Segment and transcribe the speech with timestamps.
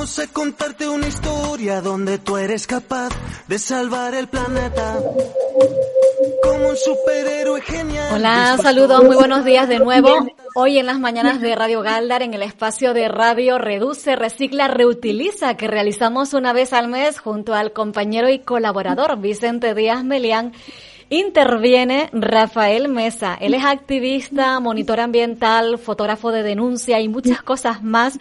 [0.00, 3.10] Vamos a contarte una historia donde tú eres capaz
[3.48, 4.98] de salvar el planeta.
[6.42, 8.14] Como un superhéroe genial.
[8.14, 10.08] Hola, saludos, muy buenos días de nuevo.
[10.54, 15.58] Hoy en las mañanas de Radio Galdar, en el espacio de Radio Reduce, Recicla, Reutiliza,
[15.58, 20.54] que realizamos una vez al mes junto al compañero y colaborador Vicente Díaz Melián
[21.10, 23.36] interviene Rafael Mesa.
[23.40, 28.18] Él es activista, monitor ambiental, fotógrafo de denuncia y muchas cosas más.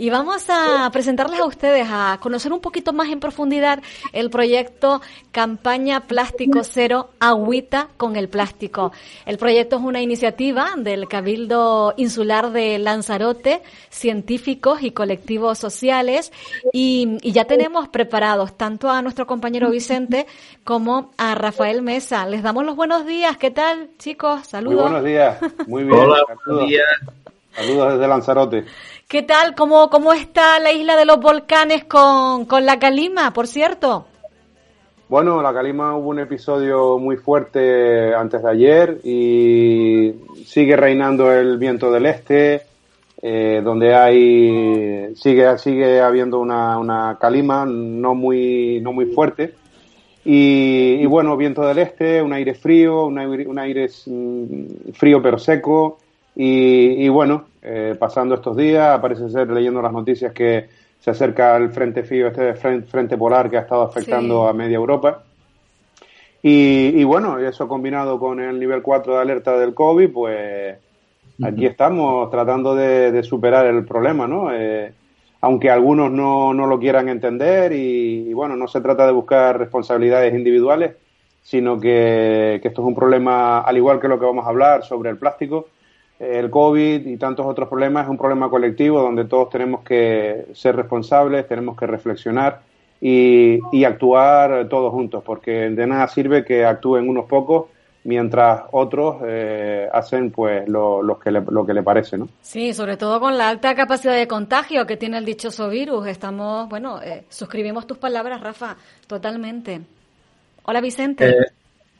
[0.00, 3.82] Y vamos a presentarles a ustedes, a conocer un poquito más en profundidad
[4.12, 8.92] el proyecto Campaña Plástico Cero, Agüita con el Plástico.
[9.26, 13.60] El proyecto es una iniciativa del Cabildo Insular de Lanzarote,
[13.90, 16.32] científicos y colectivos sociales.
[16.72, 20.28] Y, y ya tenemos preparados tanto a nuestro compañero Vicente
[20.62, 22.27] como a Rafael Mesa.
[22.28, 23.36] Les damos los buenos días.
[23.38, 24.46] ¿Qué tal, chicos?
[24.46, 24.82] Saludos.
[24.82, 25.38] Muy buenos días.
[25.66, 25.98] Muy bien.
[25.98, 26.44] Hola, Saludos.
[26.46, 26.86] buenos días.
[27.52, 28.64] Saludos desde Lanzarote.
[29.08, 29.54] ¿Qué tal?
[29.54, 34.06] ¿Cómo, cómo está la isla de los volcanes con, con la calima, por cierto?
[35.08, 41.56] Bueno, la Calima hubo un episodio muy fuerte antes de ayer y sigue reinando el
[41.56, 42.60] viento del este,
[43.22, 49.54] eh, donde hay sigue sigue habiendo una, una calima no muy no muy fuerte
[50.30, 55.22] y, y bueno viento del este, un aire frío, un aire, un aire mm, frío
[55.22, 55.98] pero seco
[56.36, 60.66] y, y bueno eh, pasando estos días parece ser leyendo las noticias que
[61.00, 64.50] se acerca el frente frío, este frente, frente polar que ha estado afectando Sí.
[64.50, 65.22] a media Europa.
[66.42, 70.76] Y, y bueno, eso combinado con el nivel 4 de alerta del COVID, pues
[71.42, 74.52] aquí estamos tratando de, de superar el problema, ¿no?
[74.52, 74.92] Eh,
[75.40, 80.34] aunque algunos no, no lo quieran entender y, bueno, no se trata de buscar responsabilidades
[80.34, 80.96] individuales,
[81.42, 84.84] sino que, que esto es un problema, al igual que lo que vamos a hablar
[84.84, 85.68] sobre el plástico,
[86.18, 90.74] el COVID y tantos otros problemas, es un problema colectivo donde todos tenemos que ser
[90.74, 92.62] responsables, tenemos que reflexionar
[93.00, 97.66] y actuar todos juntos, porque de nada sirve que actúen unos pocos
[98.08, 102.26] mientras otros eh, hacen pues lo, lo que le, lo que le parece, ¿no?
[102.40, 106.06] Sí, sobre todo con la alta capacidad de contagio que tiene el dichoso virus.
[106.06, 109.82] Estamos, bueno, eh, suscribimos tus palabras, Rafa, totalmente.
[110.62, 111.28] Hola, Vicente.
[111.28, 111.34] Eh,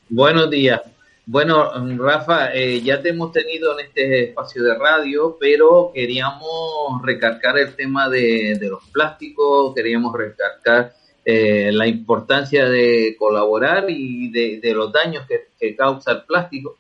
[0.09, 0.81] buenos días.
[1.27, 7.59] Bueno, Rafa, eh, ya te hemos tenido en este espacio de radio, pero queríamos recargar
[7.59, 10.95] el tema de, de los plásticos, queríamos recargar
[11.31, 16.79] eh, la importancia de colaborar y de, los daños que, causa el plástico.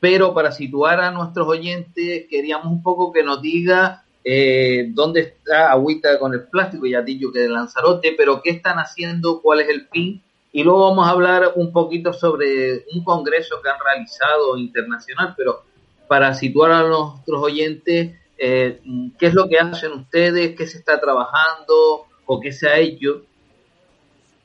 [0.00, 5.70] Pero para situar a nuestros oyentes, queríamos un poco que nos diga eh, dónde está
[5.70, 9.68] Agüita con el plástico, ya dicho que de Lanzarote, pero qué están haciendo, cuál es
[9.68, 10.22] el fin.
[10.50, 15.64] Y luego vamos a hablar un poquito sobre un congreso que han realizado internacional, pero
[16.08, 18.80] para situar a nuestros oyentes, eh,
[19.18, 23.26] qué es lo que hacen ustedes, qué se está trabajando o qué se ha hecho.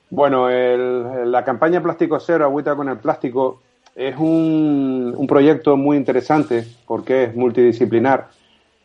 [0.09, 3.61] Bueno, el- la campaña Plástico Cero, Agüita con el Plástico,
[3.95, 8.27] es un, proyecto muy interesante porque es multidisciplinar,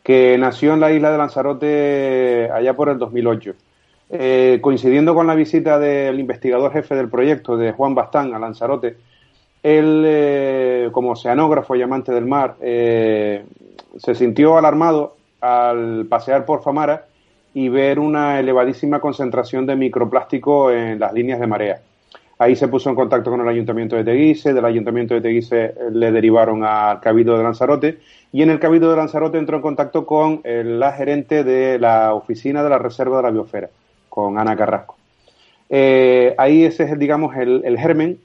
[0.03, 3.53] que nació en la isla de Lanzarote allá por el 2008.
[4.09, 8.97] Eh, coincidiendo con la visita del investigador jefe del proyecto, de Juan Bastán, a Lanzarote,
[9.63, 13.45] él, eh, como oceanógrafo y amante del mar, eh,
[13.97, 17.05] se sintió alarmado al pasear por Famara
[17.53, 21.81] y ver una elevadísima concentración de microplástico en las líneas de marea.
[22.41, 25.75] Ahí se puso en contacto con el Ayuntamiento de Teguise, del Ayuntamiento de Teguise eh,
[25.91, 27.99] le derivaron al Cabildo de Lanzarote
[28.31, 32.15] y en el Cabildo de Lanzarote entró en contacto con eh, la gerente de la
[32.15, 33.69] Oficina de la Reserva de la Biosfera,
[34.09, 34.97] con Ana Carrasco.
[35.69, 38.19] Eh, ahí ese es, digamos, el, el germen,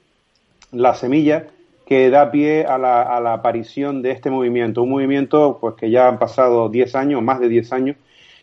[0.71, 1.45] la semilla
[1.85, 5.91] que da pie a la, a la aparición de este movimiento, un movimiento pues que
[5.91, 7.97] ya han pasado 10 años, más de 10 años,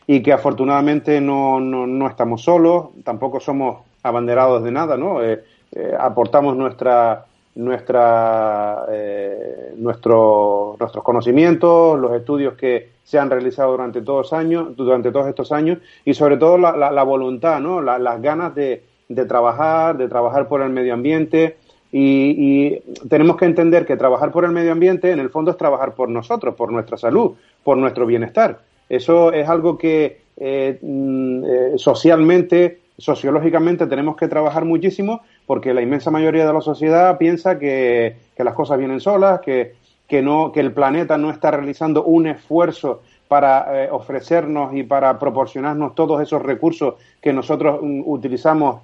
[0.07, 5.23] y que afortunadamente no, no, no estamos solos, tampoco somos abanderados de nada, ¿no?
[5.23, 5.43] Eh,
[5.73, 7.25] eh, aportamos nuestra,
[7.57, 15.11] nuestra, eh, nuestro, nuestros conocimientos, los estudios que se han realizado durante todos, años, durante
[15.11, 17.81] todos estos años y sobre todo la, la, voluntad, ¿no?
[17.81, 21.57] La, las ganas de, de, trabajar, de trabajar por el medio ambiente
[21.93, 25.95] Y, tenemos que entender que trabajar por el medio ambiente en el fondo es trabajar
[25.95, 28.59] por nosotros, por nuestra salud, por nuestro bienestar.
[28.89, 35.83] Eso es algo que eh, mm, eh, socialmente, sociológicamente tenemos que trabajar muchísimo porque la
[35.83, 39.75] inmensa mayoría de la sociedad piensa que, las cosas vienen solas, que,
[40.09, 45.19] que, no, que el planeta no está realizando un esfuerzo para eh, ofrecernos y para
[45.19, 48.83] proporcionarnos todos esos recursos que nosotros mm, utilizamos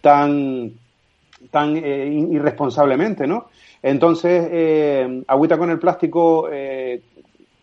[0.00, 0.72] tan
[1.50, 3.46] tan eh, irresponsablemente, ¿no?
[3.80, 6.48] Entonces, agüita con el plástico,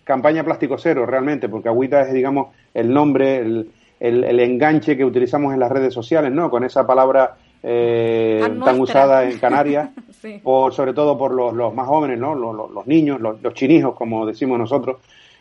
[0.04, 5.54] campaña plástico cero, realmente, porque agüita es, digamos, el nombre, el, el, enganche que utilizamos
[5.54, 6.50] en las redes sociales, ¿no?
[6.50, 9.90] Con esa palabra tan usada en Canarias,
[10.44, 12.34] por, sobre todo por los, los más jóvenes, ¿no?
[12.34, 14.98] Los, los, niños, los, los chinijos, como decimos nosotros.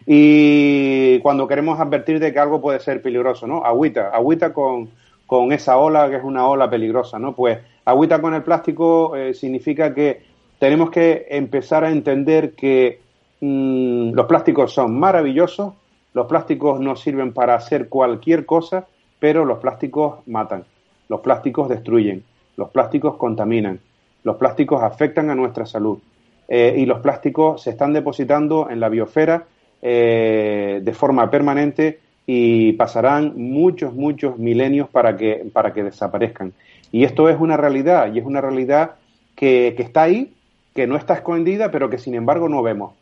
[0.06, 3.64] Y cuando queremos advertir de que algo puede ser peligroso, ¿no?
[3.64, 4.90] Agüita, agüita con,
[5.26, 7.34] con esa ola que es una ola peligrosa, ¿no?
[7.34, 10.22] Pues agüita con el plástico eh, significa que
[10.58, 13.00] tenemos que empezar a entender que
[13.40, 15.74] mm, los plásticos son maravillosos,
[16.12, 18.86] los plásticos nos sirven para hacer cualquier cosa,
[19.18, 20.64] pero los plásticos matan,
[21.08, 22.24] los plásticos destruyen,
[22.56, 23.80] los plásticos contaminan,
[24.24, 25.98] los plásticos afectan a nuestra salud.
[26.48, 29.44] Eh, y los plásticos se están depositando en la biosfera
[29.82, 36.52] eh, de forma permanente y pasarán muchos, muchos milenios para que, para que desaparezcan.
[36.90, 38.96] Y esto es una realidad, y es una realidad
[39.36, 40.32] que, que está ahí,
[40.74, 42.94] que no está escondida, pero que sin embargo no vemos.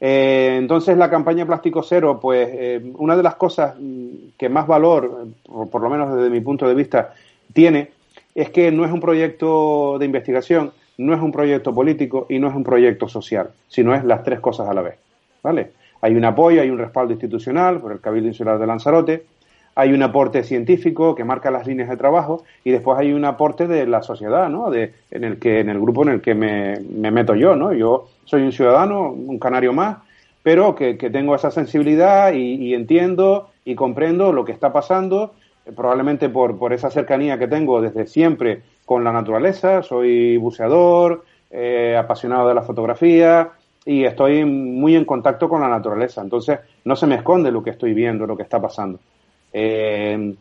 [0.00, 4.66] Eh, entonces la campaña Plástico Cero, pues eh, una de las cosas mm, que más
[4.66, 5.28] valor,
[5.70, 7.14] por, lo menos desde mi punto de vista,
[7.52, 7.90] tiene,
[8.34, 12.48] es que no es un proyecto de investigación, no es un proyecto político y no
[12.48, 14.96] es un proyecto social, sino es las tres cosas a la vez.
[15.42, 15.72] ¿Vale?
[16.00, 19.24] Hay un apoyo, hay un respaldo institucional por el Cabildo Insular de Lanzarote,
[19.78, 23.68] hay un aporte científico que marca las líneas de trabajo y después hay un aporte
[23.68, 24.70] de la sociedad, ¿no?
[24.70, 26.80] De, en el que en el grupo en el que me,
[27.12, 27.72] meto yo, ¿no?
[27.72, 29.98] Yo soy un ciudadano, un canario más,
[30.42, 35.34] pero que, tengo esa sensibilidad y, entiendo y comprendo lo que está pasando,
[35.64, 39.84] eh, probablemente por, por esa cercanía que tengo desde siempre con la naturaleza.
[39.84, 43.50] Soy buceador, eh, apasionado de la fotografía
[43.84, 46.20] y estoy muy en contacto con la naturaleza.
[46.20, 48.98] Entonces, no se me esconde lo que estoy viendo, lo que está pasando.
[49.52, 50.34] Eh,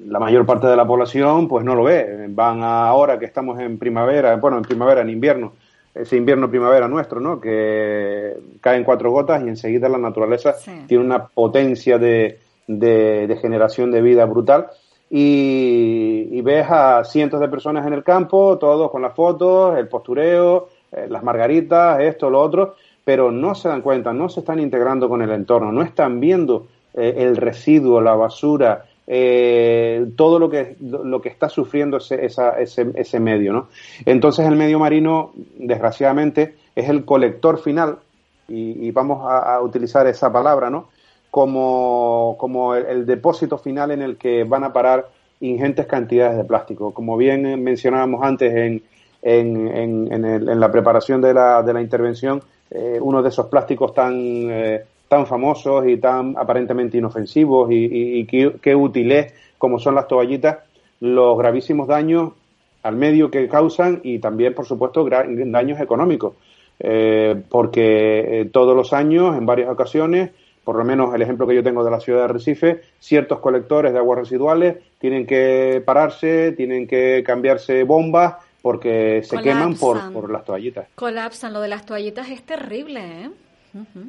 [0.00, 2.26] la mayor parte de la población pues no lo ve.
[2.30, 5.52] Van ahora que estamos en primavera, bueno, en primavera, en invierno,
[5.94, 7.40] ese invierno-primavera nuestro, ¿no?
[7.40, 10.56] Que caen cuatro gotas y enseguida la naturaleza
[10.88, 14.68] tiene una potencia de, de, generación de vida brutal.
[15.10, 20.68] Y, ves a cientos de personas en el campo, todos con las fotos, el postureo,
[20.92, 25.08] eh, las margaritas, esto, lo otro, pero no se dan cuenta, no se están integrando
[25.08, 30.76] con el entorno, no están viendo eh, el residuo, la basura, eh, todo lo que,
[30.80, 33.52] lo que está sufriendo ese, ese, ese medio.
[33.52, 33.68] ¿no?
[34.06, 37.98] Entonces el medio marino, desgraciadamente, es el colector final,
[38.46, 40.88] y, vamos a, utilizar esa palabra, ¿no?
[41.30, 45.08] como, como el, depósito final en el que van a parar
[45.40, 46.92] ingentes cantidades de plástico.
[46.92, 48.82] Como bien mencionábamos antes en,
[49.22, 49.66] en,
[50.12, 54.50] en, en la preparación de la, de la intervención, eh, uno de esos plásticos tan
[55.14, 60.58] tan famosos y tan aparentemente inofensivos y, qué, útil es, como son las toallitas,
[60.98, 62.32] los gravísimos daños
[62.82, 66.34] al medio que causan y también, por supuesto, daños económicos.
[66.80, 70.32] Eh, porque eh, todos los años, en varias ocasiones,
[70.64, 73.92] por lo menos el ejemplo que yo tengo de la ciudad de Recife, ciertos colectores
[73.92, 80.28] de aguas residuales tienen que pararse, tienen que cambiarse bombas porque se queman por, por
[80.28, 80.88] las toallitas.
[80.96, 83.30] Colapsan, lo de las toallitas es terrible, ¿eh?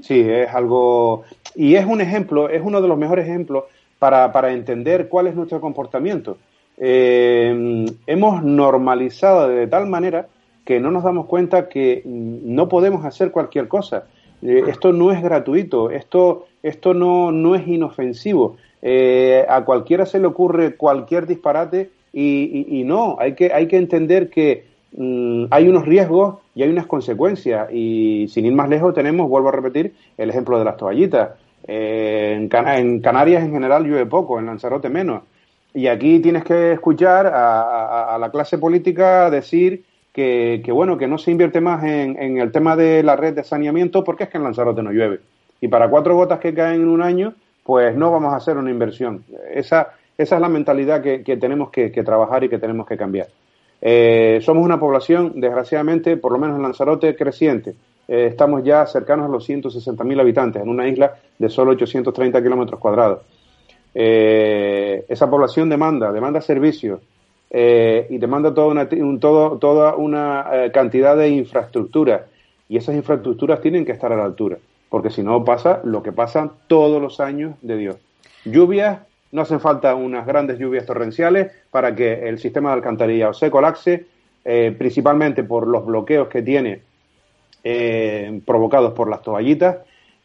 [0.02, 1.24] Sí, es algo.
[1.56, 3.66] Y es un ejemplo, es uno de los mejores ejemplos
[4.00, 6.38] para, para entender cuál es nuestro comportamiento.
[6.78, 10.28] Eh, hemos normalizado de tal manera
[10.66, 14.06] que no nos damos cuenta que no podemos hacer cualquier cosa.
[14.42, 18.58] Eh, esto no es gratuito, esto, esto no, no es inofensivo.
[18.82, 23.78] Eh, a cualquiera se le ocurre cualquier disparate y, y, no, hay que, hay que
[23.78, 24.66] entender que
[24.98, 27.70] Mm, hay unos riesgos y hay unas consecuencias.
[27.72, 31.32] Y sin ir más lejos tenemos, vuelvo a repetir, el ejemplo de las toallitas.
[31.68, 35.24] Eh, en, Canarias en general llueve poco, en Lanzarote menos.
[35.74, 39.84] Y aquí tienes que escuchar a, la clase política decir
[40.14, 44.02] que, bueno, que no se invierte más en, el tema de la red de saneamiento
[44.02, 45.20] porque es que en Lanzarote no llueve.
[45.60, 47.34] Y para cuatro gotas que caen en un año,
[47.64, 49.26] pues no vamos a hacer una inversión.
[49.54, 53.28] Esa, esa es la mentalidad que, tenemos que trabajar y que tenemos que cambiar.
[53.82, 57.76] Eh, somos una población, desgraciadamente, por lo menos en Lanzarote, creciente.
[58.08, 62.80] Eh, estamos ya cercanos a los 160.000 habitantes en una isla de solo 830 kilómetros
[62.80, 63.22] cuadrados.
[63.94, 67.00] Eh, esa población demanda, demanda servicios.
[67.48, 68.90] y demanda toda una,
[69.20, 72.26] todo, toda una cantidad de infraestructura
[72.68, 74.58] y esas infraestructuras tienen que estar a la altura,
[74.90, 77.96] porque si no pasa lo que pasa todos los años de Dios.
[78.44, 79.00] Lluvias,
[79.32, 84.06] no hacen falta unas grandes lluvias torrenciales para que el sistema de alcantarillado se colapse,
[84.44, 86.82] eh, principalmente por los bloqueos que tiene
[88.46, 89.78] provocados por las toallitas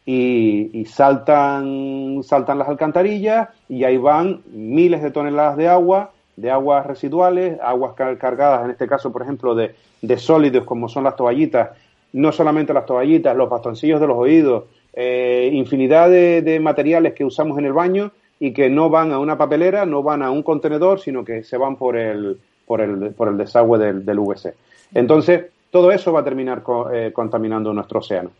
[0.05, 6.85] y, saltan, saltan las alcantarillas y ahí van miles de toneladas de agua, de aguas
[6.85, 9.75] residuales, aguas cargadas, en este caso, por ejemplo, de,
[10.17, 11.69] sólidos como son las toallitas,
[12.13, 17.57] no solamente las toallitas, los bastoncillos de los oídos, eh, infinidad de, materiales que usamos
[17.57, 18.11] en el baño
[18.43, 21.57] y que no van a una papelera, no van a un contenedor, sino que se
[21.57, 24.55] van por el, por el, por el desagüe del, del VC.
[24.95, 28.31] Entonces, todo eso va a terminar eh, contaminando nuestro océano.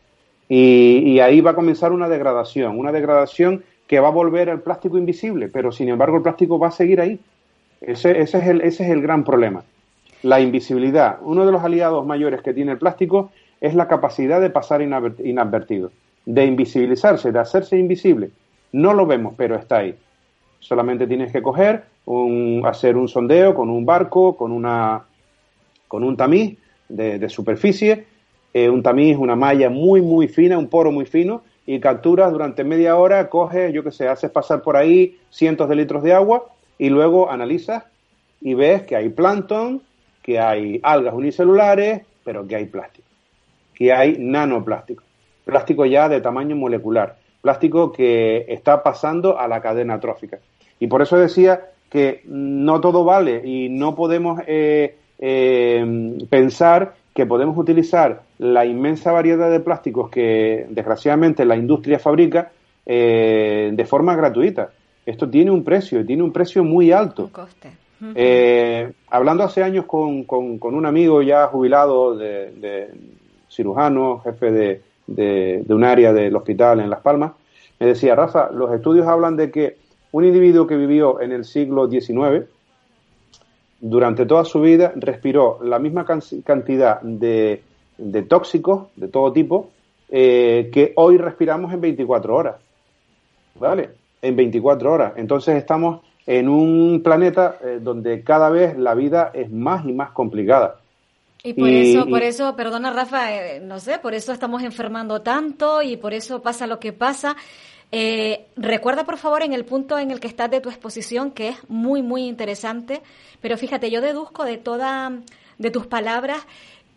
[0.49, 4.97] Y, ahí va a comenzar una degradación, una degradación que va a volver al plástico
[4.97, 7.19] invisible, pero sin embargo el plástico va a seguir ahí.
[7.79, 9.63] Ese, es, el, ese es el gran problema.
[10.23, 11.19] La invisibilidad.
[11.21, 13.31] Uno de los aliados mayores que tiene el plástico
[13.61, 15.91] es la capacidad de pasar inadvertido,
[16.25, 18.31] de invisibilizarse, de hacerse invisible.
[18.71, 19.95] No lo vemos, pero está ahí.
[20.59, 25.03] Solamente tienes que coger, un, hacer un sondeo con un barco, con, una,
[25.87, 28.05] con un tamiz de, superficie.
[28.53, 32.63] Eh, un tamiz, una malla muy, muy fina, un poro muy fino, y capturas durante
[32.63, 36.47] media hora, coges, yo qué sé, haces pasar por ahí cientos de litros de agua
[36.77, 37.83] y luego analizas
[38.41, 39.81] y ves que hay plancton,
[40.23, 43.07] que hay algas unicelulares, pero que hay plástico,
[43.73, 45.03] que hay nanoplástico,
[45.45, 50.39] plástico ya de tamaño molecular, plástico que está pasando a la cadena trófica.
[50.79, 57.25] Y por eso decía que no todo vale y no podemos eh, eh, pensar que
[57.25, 62.51] podemos utilizar la inmensa variedad de plásticos que desgraciadamente la industria fabrica
[62.85, 64.69] eh, de forma gratuita.
[65.05, 67.29] Esto tiene un precio, tiene un precio muy alto.
[67.31, 67.71] coste.
[69.09, 72.89] Hablando hace años con, con, un amigo ya jubilado de,
[73.49, 77.33] cirujano, jefe de, de, un área del hospital en Las Palmas,
[77.79, 79.77] me decía, Rafa, los estudios hablan de que
[80.11, 82.45] un individuo que vivió en el siglo XIX,
[83.79, 87.63] durante toda su vida respiró la misma cantidad de,
[88.27, 89.71] tóxicos de todo tipo
[90.09, 92.55] eh, que hoy respiramos en 24 horas.
[93.59, 93.89] ¿Vale?
[94.21, 95.13] En 24 horas.
[95.15, 100.11] Entonces estamos en un planeta eh, donde cada vez la vida es más y más
[100.11, 100.80] complicada.
[101.43, 105.81] Y por eso, por eso, perdona Rafa, eh, no sé, por eso estamos enfermando tanto
[105.81, 107.35] y por eso pasa lo que pasa.
[107.91, 111.49] Eh, recuerda, por favor, en el punto en el que estás de tu exposición, que
[111.49, 113.01] es muy, muy interesante,
[113.41, 115.11] pero fíjate, yo deduzco de toda,
[115.57, 116.45] de tus palabras,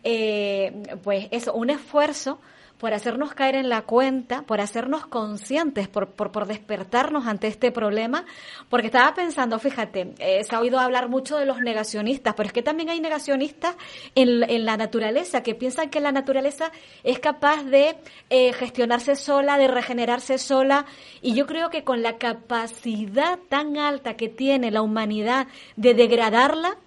[0.03, 0.71] eh,
[1.03, 2.39] pues eso, un esfuerzo
[2.85, 8.25] por hacernos caer en la cuenta, por hacernos conscientes, por, por, despertarnos ante este problema,
[8.69, 12.53] porque estaba pensando, fíjate, eh, se ha oído hablar mucho de los negacionistas, pero es
[12.53, 13.75] que también hay negacionistas
[14.13, 16.71] en, en la naturaleza, que piensan que la naturaleza
[17.03, 17.95] es capaz de
[18.29, 20.85] eh, gestionarse sola, de regenerarse sola,
[21.23, 26.77] y yo creo que con la capacidad tan alta que tiene la humanidad de degradarla,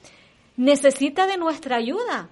[0.56, 2.28] necesita de nuestra ayuda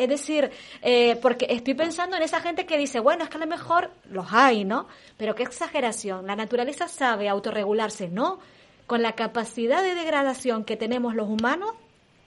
[0.00, 3.40] es decir, eh, porque estoy pensando en esa gente que dice, bueno, es que a
[3.40, 4.86] lo mejor los hay, ¿no?
[5.18, 6.26] Pero qué exageración.
[6.26, 8.38] La naturaleza sabe autorregularse, ¿no?
[8.86, 11.72] Con la capacidad de degradación que tenemos los humanos,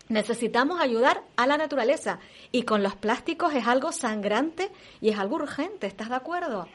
[0.08, 2.20] necesitamos ayudar a la naturaleza.
[2.52, 4.70] Y con los plásticos es algo sangrante
[5.02, 5.88] y es algo urgente.
[5.88, 6.68] ¿Estás de acuerdo?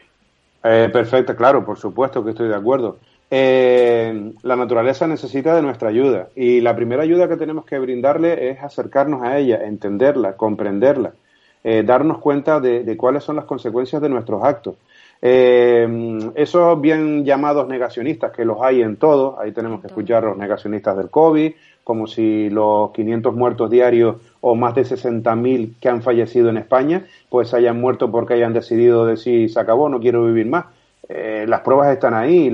[0.65, 2.99] Eh, perfecto, claro, por supuesto que estoy de acuerdo.
[3.31, 8.51] Eh, la naturaleza necesita de nuestra ayuda y la primera ayuda que tenemos que brindarle
[8.51, 11.13] es acercarnos a ella, entenderla, comprenderla,
[11.63, 14.77] eh, darnos cuenta de, cuáles son las consecuencias de nuestros actos.
[15.21, 20.39] Eh, esos bien llamados negacionistas, que los hay en todos, ahí tenemos que escuchar los
[20.39, 21.53] negacionistas del COVID,
[21.85, 27.05] como si los 500 muertos diarios o más de 60.000 que han fallecido en España,
[27.29, 30.67] pues hayan muerto porque hayan decidido decir se acabó, no quiero vivir más.
[31.09, 32.51] las pruebas están ahí,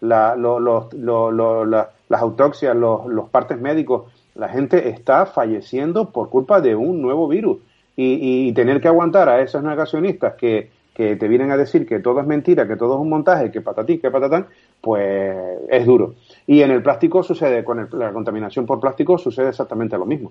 [0.00, 7.00] la, la, las autopsias, los, partes médicos, la gente está falleciendo por culpa de un
[7.00, 7.58] nuevo virus.
[7.98, 12.20] Y, tener que aguantar a esos negacionistas que, que, te vienen a decir que todo
[12.20, 14.46] es mentira, que todo es un montaje, que patatí, que patatán,
[14.82, 15.34] pues
[15.70, 16.14] es duro.
[16.46, 20.30] Y en el plástico sucede, con la contaminación por plástico sucede exactamente lo mismo.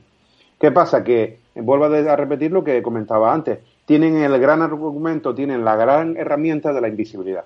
[0.60, 1.04] ¿Qué pasa?
[1.04, 6.18] Que, vuelvo a repetir lo que comentaba antes, tienen el gran argumento, tienen la gran
[6.18, 7.46] herramienta de la invisibilidad.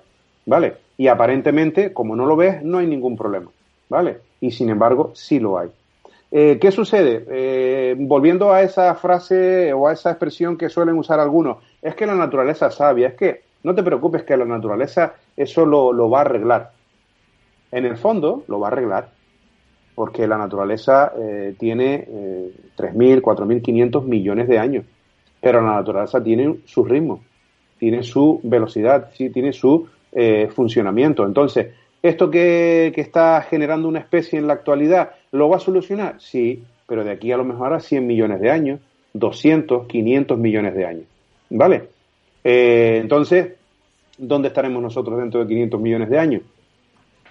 [0.50, 0.74] ¿Vale?
[0.98, 3.52] Y aparentemente, como no lo ves, no hay ningún problema,
[3.88, 4.18] ¿vale?
[4.40, 5.68] Y sin embargo, sí lo hay.
[6.32, 7.24] Eh, ¿Qué sucede?
[7.30, 12.04] Eh, volviendo a esa frase o a esa expresión que suelen usar algunos, es que
[12.04, 16.22] la naturaleza sabia, es que no te preocupes que la naturaleza eso lo, va a
[16.22, 16.72] arreglar.
[17.70, 19.10] En el fondo, lo va a arreglar.
[19.94, 24.84] porque la naturaleza eh, tiene eh, 3.000, 4.500 millones de años,
[25.40, 27.20] pero la naturaleza tiene su ritmo,
[27.78, 29.30] tiene su velocidad, ¿sí?
[29.30, 31.24] tiene su eh, funcionamiento.
[31.24, 31.68] Entonces,
[32.02, 36.20] ¿esto que, está generando una especie en la actualidad lo va a solucionar?
[36.20, 38.80] Sí, pero de aquí a lo mejor a 100 millones de años,
[39.12, 41.04] 200, 500 millones de años.
[41.50, 41.84] ¿Vale?
[42.42, 43.54] Eh, entonces,
[44.18, 46.42] ¿dónde estaremos nosotros dentro de 500 millones de años?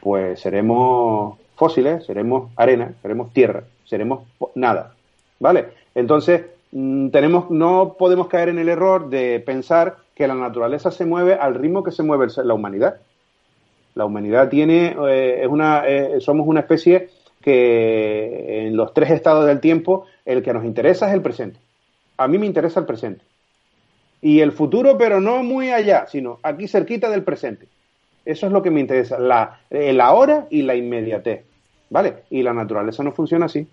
[0.01, 4.23] Pues seremos fósiles, seremos arena, seremos tierra, seremos
[4.55, 4.93] nada.
[5.39, 5.65] ¿Vale?
[5.95, 11.05] Entonces, mm, tenemos, no podemos caer en el error de pensar que la naturaleza se
[11.05, 12.97] mueve al ritmo que se mueve la humanidad.
[13.95, 17.07] La humanidad tiene, eh, es una, eh, somos una especie
[17.41, 21.61] que en los tres estados del tiempo el que nos interesa es el presente.
[22.17, 23.23] A mí me interesa el presente.
[24.21, 27.69] Y el futuro, pero no muy allá, sino aquí cerquita del presente.
[28.25, 31.45] Eso es lo que me interesa, la, el ahora y la inmediatez.
[31.89, 32.23] ¿Vale?
[32.29, 33.65] Y la naturaleza no funciona así.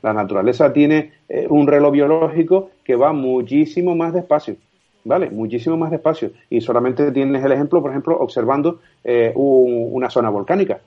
[0.00, 4.56] La naturaleza tiene eh, un reloj biológico que va muchísimo más despacio.
[5.04, 5.28] ¿Vale?
[5.30, 6.30] Muchísimo más despacio.
[6.48, 10.80] Y solamente tienes el ejemplo, por ejemplo, observando eh, un, una zona volcánica.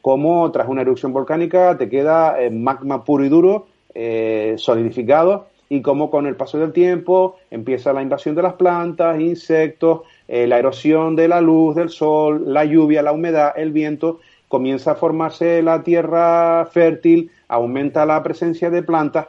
[0.00, 5.82] Como tras una erupción volcánica te queda eh, magma puro y duro, eh, solidificado, y
[5.82, 11.14] cómo con el paso del tiempo empieza la invasión de las plantas, insectos, la erosión
[11.14, 15.84] de la luz, del sol, la lluvia, la humedad, el viento, comienza a formarse la
[15.84, 19.28] tierra fértil, aumenta la presencia de plantas,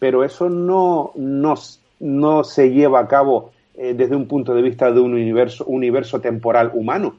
[0.00, 1.54] pero eso no, no,
[2.00, 6.20] no se lleva a cabo eh, desde un punto de vista de un universo, universo
[6.20, 7.16] temporal humano.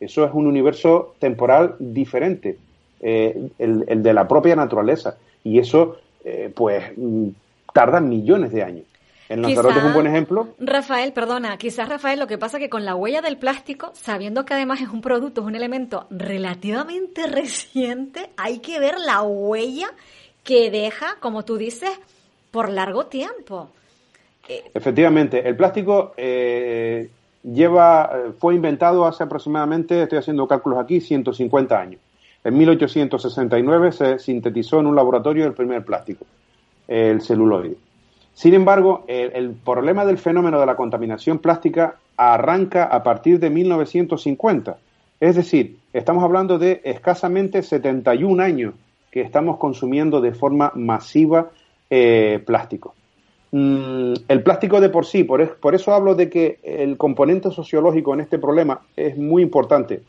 [0.00, 2.58] Eso es un universo temporal diferente,
[3.00, 5.16] eh, el, el, de la propia naturaleza.
[5.44, 6.84] Y eso, eh, pues,
[7.72, 8.84] tardan millones de años.
[9.28, 10.48] En Lanzarote es un buen ejemplo.
[10.58, 14.54] Rafael, perdona, quizás Rafael, lo que pasa que con la huella del plástico, sabiendo que
[14.54, 19.88] además es un producto, es un elemento relativamente reciente, hay que ver la huella
[20.42, 21.90] que deja, como tú dices,
[22.50, 23.70] por largo tiempo.
[24.48, 27.10] Efectivamente, el plástico eh,
[27.42, 32.00] lleva, fue inventado hace aproximadamente, estoy haciendo cálculos aquí, 150 años.
[32.42, 36.26] En 1869 se sintetizó en un laboratorio el primer plástico
[36.88, 37.76] el celuloide.
[38.34, 44.76] Sin embargo, el, problema del fenómeno de la contaminación plástica arranca a partir de 1950.
[45.20, 48.74] Es decir, estamos hablando de escasamente 71 años
[49.10, 51.50] que estamos consumiendo de forma masiva
[51.88, 52.94] eh, plástico.
[53.56, 57.52] Mm, el plástico de por sí, por, es, por eso hablo de que el componente
[57.52, 60.02] sociológico en este problema es muy importante,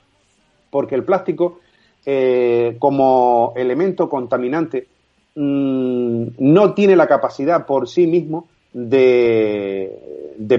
[0.71, 1.59] porque el plástico,
[2.07, 4.87] eh, como elemento contaminante,
[5.35, 9.91] no tiene la capacidad por sí mismo de,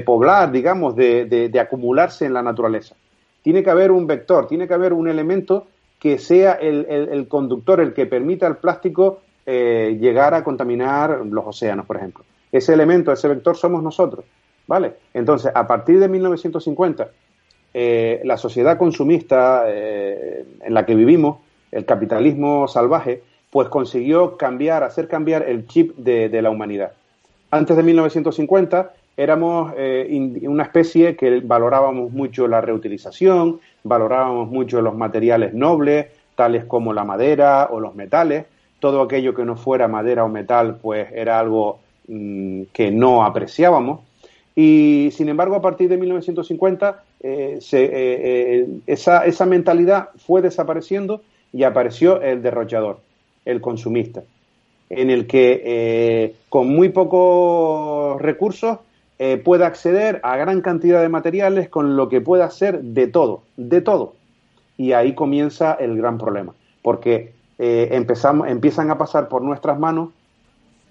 [0.05, 2.95] poblar, digamos, de, acumularse en la naturaleza.
[3.43, 5.67] Tiene que haber un vector, tiene que haber un elemento
[5.99, 11.85] que sea el conductor, el que permita al plástico eh, llegar a contaminar los océanos,
[11.85, 12.25] por ejemplo.
[12.53, 14.25] Ese elemento, ese vector somos nosotros,
[14.67, 14.95] ¿vale?
[15.15, 17.09] Entonces, a partir de 1950,
[17.75, 21.39] eh, la sociedad consumista eh, en la que vivimos,
[21.73, 26.93] el capitalismo salvaje, pues consiguió cambiar, hacer cambiar el chip de, la humanidad.
[27.51, 34.95] Antes de 1950 éramos eh, una especie que valorábamos mucho la reutilización, valorábamos mucho los
[34.95, 38.47] materiales nobles, tales como la madera o los metales.
[38.81, 44.01] Todo aquello que no fuera madera o metal, pues era algo mmm, que no apreciábamos.
[44.59, 51.23] Y sin embargo, a partir de 1950, eh, eh, eh, esa, esa mentalidad fue desapareciendo
[51.53, 53.01] y apareció el derrochador
[53.45, 54.23] el consumista,
[54.91, 58.79] en el que con muy pocos recursos
[59.45, 63.81] puede acceder a gran cantidad de materiales con lo que puede hacer de todo, de
[63.83, 64.15] todo.
[64.77, 70.09] Y ahí comienza el gran problema, porque empezamos, empiezan a pasar por nuestras manos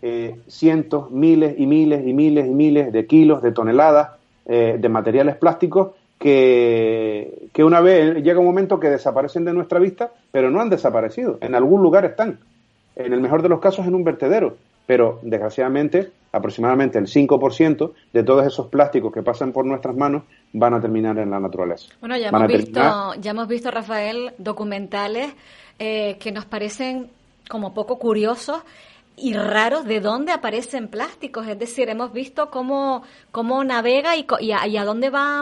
[0.02, 4.12] eh, cientos, miles y miles y miles y miles de kilos, de toneladas
[4.46, 9.80] eh, de materiales plásticos que, que, una vez llega un momento que desaparecen de nuestra
[9.80, 11.38] vista, pero no han desaparecido.
[11.42, 12.40] En algún lugar están.
[12.96, 14.56] En el mejor de los casos en un vertedero.
[14.86, 20.74] Pero desgraciadamente, aproximadamente el 5% de todos esos plásticos que pasan por nuestras manos van
[20.74, 21.88] a terminar en la naturaleza.
[22.00, 22.82] Bueno, ya, hemos visto,
[23.20, 25.34] ya hemos visto, Rafael, documentales
[25.80, 27.10] eh, que nos parecen
[27.50, 28.62] como poco curiosos
[29.17, 31.47] y raros de dónde aparecen plásticos.
[31.47, 35.41] Es decir, hemos visto cómo, cómo navega y, y, a, y a dónde va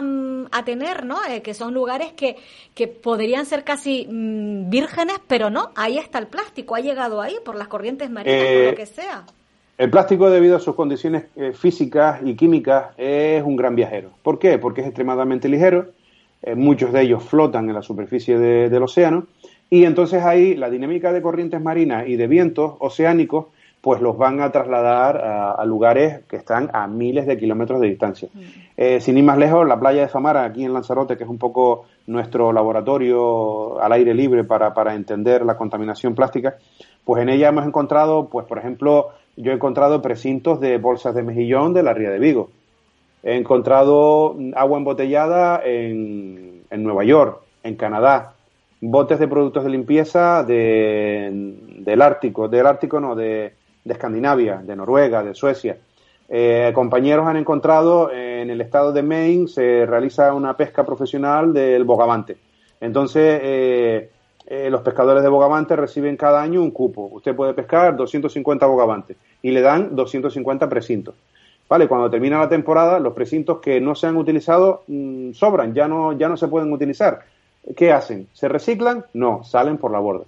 [0.52, 1.18] a tener, ¿no?
[1.28, 2.36] Eh, que son lugares que,
[2.74, 7.36] que podrían ser casi mmm, vírgenes, pero no, ahí está el plástico, ha llegado ahí
[7.44, 9.24] por las corrientes marinas, eh, por lo que sea.
[9.76, 14.10] El plástico, debido a sus condiciones eh, físicas y químicas, es un gran viajero.
[14.22, 14.56] ¿Por qué?
[14.58, 15.86] Porque es extremadamente ligero,
[16.42, 19.26] eh, muchos de ellos flotan en la superficie de, del océano
[19.70, 23.46] Y entonces ahí la dinámica de corrientes marinas y de vientos oceánicos
[23.84, 28.30] pues los van a trasladar a, lugares que están a miles de kilómetros de distancia.
[28.32, 28.40] Mm.
[28.78, 31.36] Eh, sin ir más lejos, la playa de Famara, aquí en Lanzarote, que es un
[31.36, 36.56] poco nuestro laboratorio al aire libre para, para entender la contaminación plástica,
[37.04, 41.22] pues en ella hemos encontrado, pues por ejemplo, yo he encontrado precintos de bolsas de
[41.22, 42.48] mejillón de la Ría de Vigo.
[43.22, 48.32] He encontrado agua embotellada en, en Nueva York, en Canadá,
[48.80, 53.52] botes de productos de limpieza de, del Ártico, del Ártico no, de,
[53.84, 55.76] de Escandinavia, de Noruega, de Suecia.
[56.28, 61.84] Eh, compañeros han encontrado en el estado de Maine se realiza una pesca profesional del
[61.84, 62.36] bogavante.
[62.80, 64.10] Entonces, eh,
[64.46, 67.08] eh, los pescadores de bogavante reciben cada año un cupo.
[67.12, 71.14] Usted puede pescar 250 bogavantes y le dan 250 precintos.
[71.68, 75.88] Vale, cuando termina la temporada, los precintos que no se han utilizado mm, sobran, ya
[75.88, 77.20] no, ya no se pueden utilizar.
[77.74, 78.28] ¿Qué hacen?
[78.34, 79.06] ¿Se reciclan?
[79.14, 80.24] No, salen por la borda.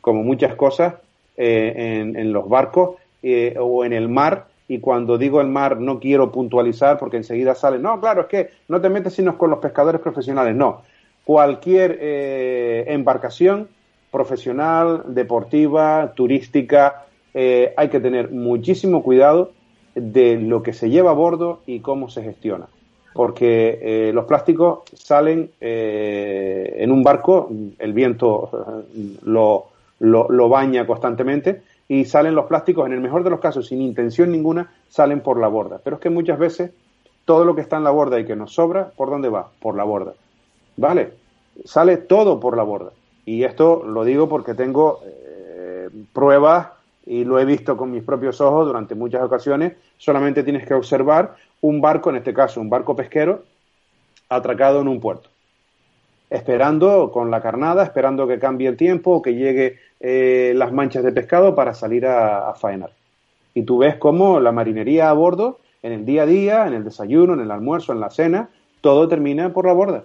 [0.00, 0.94] Como muchas cosas
[1.36, 4.48] eh, en, los barcos eh, o en el mar.
[4.68, 8.50] Y cuando digo el mar no quiero puntualizar porque enseguida sale, no, claro, es que
[8.68, 10.54] no te metes sino con los pescadores profesionales.
[10.54, 10.82] No,
[11.24, 13.68] cualquier eh, embarcación
[14.10, 19.52] profesional, deportiva, turística, hay que tener muchísimo cuidado
[19.94, 22.66] de lo que se lleva a bordo y cómo se gestiona.
[23.14, 28.84] Porque los plásticos salen en un barco, el viento
[29.24, 29.71] lo,
[30.02, 34.32] lo, baña constantemente y salen los plásticos, en el mejor de los casos, sin intención
[34.32, 35.80] ninguna, salen por la borda.
[35.82, 36.72] Pero es que muchas veces
[37.24, 39.50] todo lo que está en la borda y que nos sobra, ¿por dónde va?
[39.60, 40.14] Por la borda.
[40.76, 41.12] ¿Vale?
[41.64, 42.90] Sale todo por la borda.
[43.24, 46.68] Y esto lo digo porque tengo eh, pruebas
[47.06, 49.74] y lo he visto con mis propios ojos durante muchas ocasiones.
[49.98, 53.44] Solamente tienes que observar un barco, en este caso un barco pesquero,
[54.28, 55.31] atracado en un puerto
[56.32, 61.12] esperando con la carnada, esperando que cambie el tiempo, que llegue eh, las manchas de
[61.12, 62.90] pescado para salir a, faenar.
[63.54, 66.84] Y tú ves cómo la marinería a bordo, en el día a día, en el
[66.84, 68.48] desayuno, en el almuerzo, en la cena,
[68.80, 70.04] todo termina por la borda.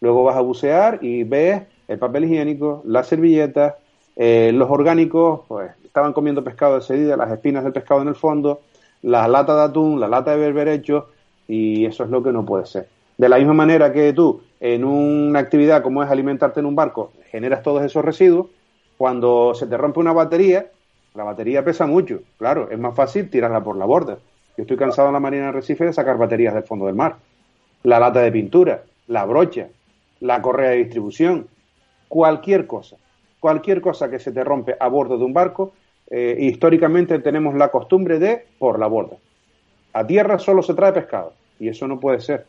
[0.00, 3.74] Luego vas a bucear y ves el papel higiénico, las servilletas,
[4.16, 8.16] eh, los orgánicos, pues estaban comiendo pescado de sedida, las espinas del pescado en el
[8.16, 8.62] fondo,
[9.02, 11.10] la lata de atún, la lata de berberecho,
[11.46, 12.88] y eso es lo que no puede ser.
[13.16, 17.12] De la misma manera que tú en una actividad como es alimentarte en un barco,
[17.30, 18.46] generas todos esos residuos,
[18.96, 20.66] cuando se te rompe una batería,
[21.14, 24.18] la batería pesa mucho, claro, es más fácil tirarla por la borda.
[24.56, 27.16] Yo estoy cansado en la Marina de Recife de sacar baterías del fondo del mar.
[27.84, 29.68] La lata de pintura, la brocha,
[30.20, 31.46] la correa de distribución,
[32.08, 32.96] cualquier cosa,
[33.38, 35.74] cualquier cosa que se te rompe a bordo de un barco,
[36.10, 39.16] eh, históricamente tenemos la costumbre de por la borda.
[39.92, 42.46] A tierra solo se trae pescado y eso no puede ser.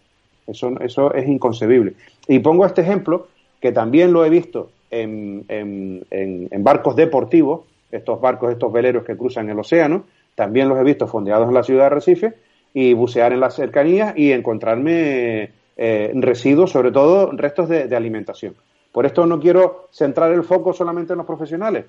[0.49, 1.93] Eso, eso es inconcebible.
[2.27, 3.27] Y pongo este ejemplo,
[3.59, 9.49] que también lo he visto en, en, barcos deportivos, estos barcos, estos veleros que cruzan
[9.49, 10.03] el océano,
[10.35, 12.33] también los he visto fondeados en la ciudad de Recife
[12.73, 18.55] y bucear en las cercanías y encontrarme eh, residuos, sobre todo restos de, alimentación.
[18.91, 21.85] Por esto no quiero centrar el foco solamente en los profesionales,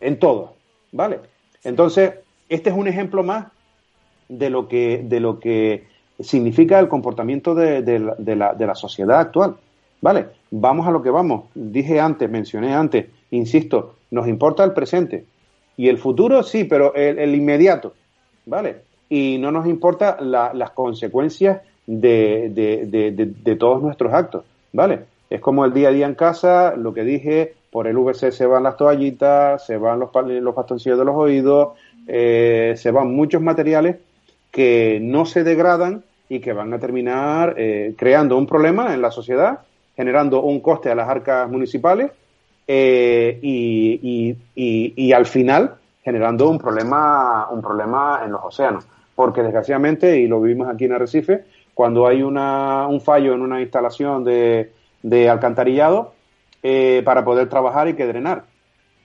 [0.00, 0.50] en todos,
[0.92, 1.20] ¿vale?
[1.64, 2.14] Entonces,
[2.48, 3.46] este es un ejemplo más
[4.28, 5.86] de lo que, de lo que
[6.20, 7.98] significa el comportamiento de,
[8.36, 9.56] la, sociedad actual.
[10.00, 10.26] ¿Vale?
[10.50, 11.44] Vamos a lo que vamos.
[11.54, 15.24] Dije antes, mencioné antes, insisto, nos importa el presente.
[15.76, 17.94] Y el futuro sí, pero el, inmediato.
[18.46, 18.82] ¿Vale?
[19.08, 24.44] Y no nos importa las consecuencias de, todos nuestros actos.
[24.72, 25.00] ¿Vale?
[25.30, 28.46] Es como el día a día en casa, lo que dije, por el VC se
[28.46, 31.76] van las toallitas, se van los, los bastoncillos de los oídos,
[32.06, 33.96] eh, se van muchos materiales
[34.50, 39.10] que no se degradan y que van a terminar eh, creando un problema en la
[39.10, 39.60] sociedad,
[39.96, 42.10] generando un coste a las arcas municipales
[42.66, 48.86] eh, y, y, al final generando un problema, un problema en los océanos.
[49.14, 53.60] Porque desgraciadamente, y lo vivimos aquí en Arrecife, cuando hay una, un fallo en una
[53.60, 56.12] instalación de, de alcantarillado,
[56.62, 58.44] eh, para poder trabajar hay que drenar.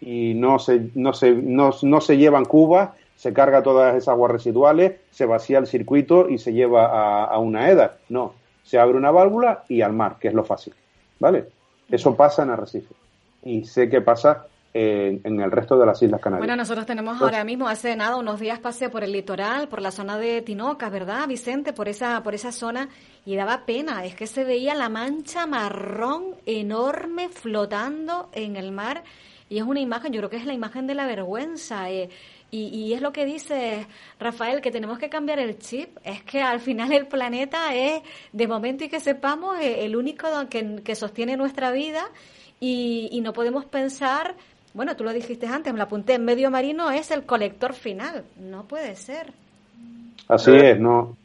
[0.01, 2.89] Y no se, no se, no, no se llevan cubas
[3.23, 7.69] se carga todas esas aguas residuales, se vacía el circuito y se lleva a, una
[7.69, 7.95] EDA.
[8.09, 8.33] No,
[8.63, 10.73] se abre una válvula y al mar, que es lo fácil.
[11.21, 11.45] ¿Vale?
[11.89, 12.93] Eso pasa en Arrecife.
[13.45, 16.45] Y sé que pasa en, el resto de las Islas Canarias.
[16.45, 19.91] Bueno, nosotros tenemos ahora mismo, hace nada, unos días pasé por el litoral, por la
[19.91, 21.71] zona de Tinoca, ¿verdad, Vicente?
[21.71, 22.89] Por esa, por esa zona,
[23.25, 29.05] y daba pena, es que se veía la mancha marrón enorme flotando en el mar,
[29.47, 31.89] y es una imagen, yo creo que es la imagen de la vergüenza.
[31.89, 32.09] Eh,
[32.55, 33.87] Y, es lo que dice
[34.19, 35.97] Rafael, que tenemos que cambiar el chip.
[36.03, 40.27] Es que al final el planeta es, de momento y que sepamos, eh, el único
[40.51, 42.03] que, sostiene nuestra vida
[42.59, 44.35] y, no podemos pensar,
[44.75, 48.23] bueno, tú lo dijiste antes, me lo apunté, medio marino es el colector final.
[48.37, 49.33] No puede ser.
[50.27, 51.17] Así es, ¿no?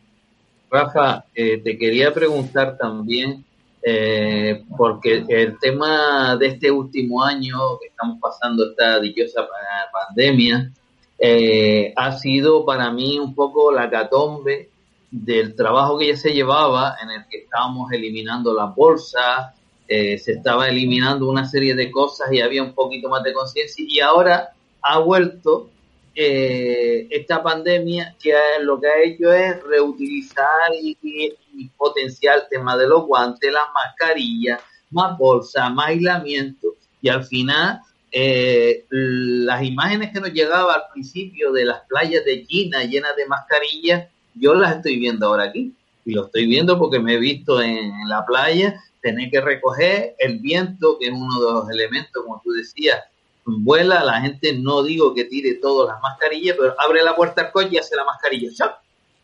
[0.71, 3.45] Rafa, eh, te quería preguntar también,
[3.83, 9.47] eh, porque el tema de este último año que estamos pasando esta dichosa
[9.93, 10.73] pandemia,
[11.19, 14.71] eh, ha sido para mí un poco la catombe
[15.11, 19.55] del trabajo que ya se llevaba, en el que estábamos eliminando la bolsa,
[19.87, 23.85] eh, se estaba eliminando una serie de cosas y había un poquito más de conciencia
[23.89, 24.51] y ahora
[24.83, 25.71] ha vuelto
[26.15, 32.77] eh, esta pandemia que lo que ha hecho es reutilizar y, y, potenciar el tema
[32.77, 40.11] de los guantes, las mascarillas, más bolsa, más aislamiento y al final eh, las imágenes
[40.13, 44.77] que nos llegaba al principio de las playas de China llenas de mascarillas, yo las
[44.77, 45.73] estoy viendo ahora aquí.
[46.05, 48.81] Y lo estoy viendo porque me he visto en, la playa.
[49.03, 52.99] Tener que recoger el viento, que es uno de los elementos, como tú decías,
[53.45, 57.53] vuela, la gente no digo que tire todas las mascarillas, pero abre la puerta al
[57.53, 58.51] coche y hace la mascarilla,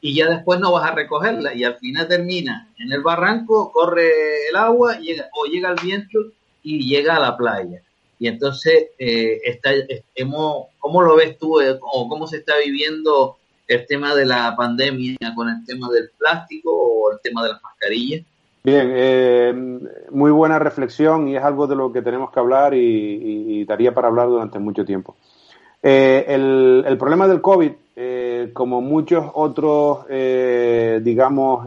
[0.01, 1.55] y ya después no vas a recogerla.
[1.55, 4.99] Y al final termina en el barranco, corre el agua
[5.33, 6.19] o llega el viento
[6.63, 7.83] y llega a la playa.
[8.19, 9.41] Y entonces, eh,
[10.15, 14.55] hemos, ¿cómo lo ves tú eh, o cómo se está viviendo el tema de la
[14.57, 18.25] pandemia con el tema del plástico o el tema de las mascarillas?
[18.63, 19.53] Bien, eh,
[20.11, 24.09] muy buena reflexión y es algo de lo que tenemos que hablar y, daría para
[24.09, 25.17] hablar durante mucho tiempo.
[25.83, 27.73] el, el, problema del COVID,
[28.53, 31.67] como muchos otros, digamos,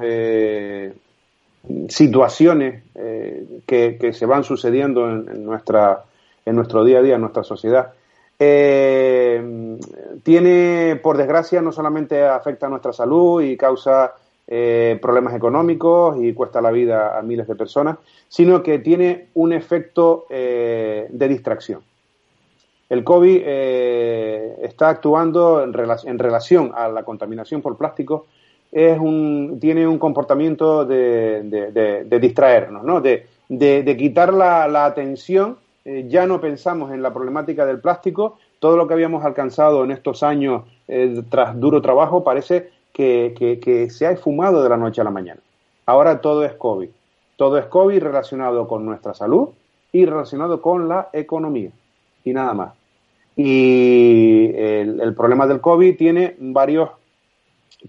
[1.89, 6.03] situaciones que, que, se van sucediendo en nuestra
[6.47, 7.91] en nuestro día a día, en nuestra sociedad.
[8.39, 9.77] Eh,
[10.23, 14.13] tiene, por desgracia, no solamente afecta a nuestra salud y causa
[14.47, 17.97] eh, problemas económicos y cuesta la vida a miles de personas,
[18.29, 21.81] sino que tiene un efecto eh, de distracción.
[22.89, 28.27] El COVID está actuando en, relación a la contaminación por plástico,
[28.71, 33.01] es un, tiene un comportamiento de, distraernos, ¿no?
[33.01, 35.57] de, quitar la atención
[35.89, 39.91] eh, ya no pensamos en la problemática del plástico, todo lo que habíamos alcanzado en
[39.91, 45.05] estos años eh, tras duro trabajo parece que, se ha esfumado de la noche a
[45.05, 45.39] la mañana.
[45.85, 46.89] Ahora todo es COVID.
[47.37, 49.51] Todo es COVID relacionado con nuestra salud
[49.93, 51.71] y relacionado con la economía.
[52.25, 52.73] Y nada más.
[53.37, 56.89] Y el problema del COVID tiene varios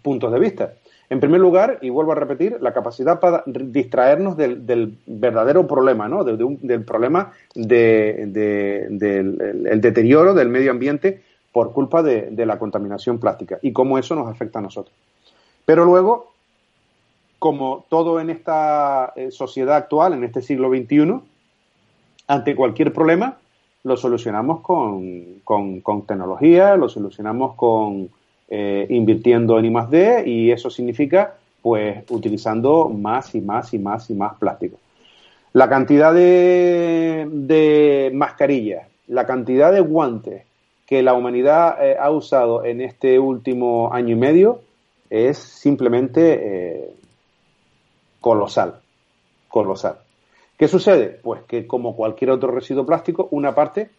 [0.03, 0.73] puntos de vista.
[1.11, 6.23] En primer lugar, y vuelvo a repetir, la capacidad para distraernos del, verdadero problema, ¿no?
[6.23, 8.33] del problema del
[9.81, 14.59] deterioro del medio ambiente por culpa de, la contaminación plástica y cómo eso nos afecta
[14.59, 14.95] a nosotros.
[15.65, 16.33] Pero luego,
[17.39, 21.21] como todo en esta eh, sociedad actual, en este siglo XXI,
[22.27, 23.39] ante cualquier problema,
[23.83, 25.41] lo solucionamos con
[26.07, 28.11] tecnología, lo solucionamos con,
[28.51, 29.73] eh, invirtiendo en I
[30.25, 34.79] y eso significa pues utilizando más y más y más y más plástico.
[35.53, 40.45] La cantidad de, mascarillas, la cantidad de guantes
[40.87, 44.61] que la humanidad eh, ha usado en este último año y medio
[45.11, 46.91] es simplemente eh,
[48.21, 48.81] colosal,
[49.49, 49.99] colosal.
[50.57, 51.19] ¿Qué sucede?
[51.23, 53.91] Pues que como cualquier otro residuo plástico, una parte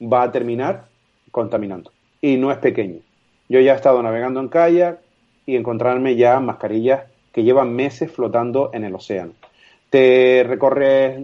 [0.00, 0.86] va a terminar
[1.30, 3.00] contaminando y no es pequeño.
[3.48, 4.98] Yo ya he estado navegando en kayak
[5.46, 9.32] y encontrarme ya mascarillas que llevan meses flotando en el océano.
[9.90, 11.18] Te recorres,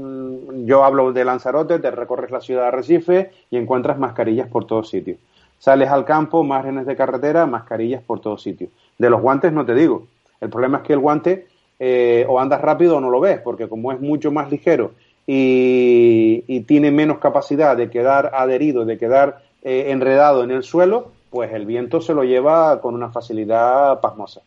[0.65, 4.89] yo hablo de Lanzarote, te recorres la ciudad de Recife y encuentras mascarillas por todos
[4.89, 5.19] sitios.
[5.59, 8.71] Sales al campo, márgenes de carretera, mascarillas por todos sitios.
[8.99, 10.07] De los guantes no te digo.
[10.41, 11.47] El problema es que el guante
[11.79, 14.93] eh, o andas rápido o no lo ves, porque como es mucho más ligero
[15.27, 21.53] y, tiene menos capacidad de quedar adherido, de quedar eh, enredado en el suelo, pues
[21.53, 24.43] el viento se lo lleva con una facilidad pasmosa.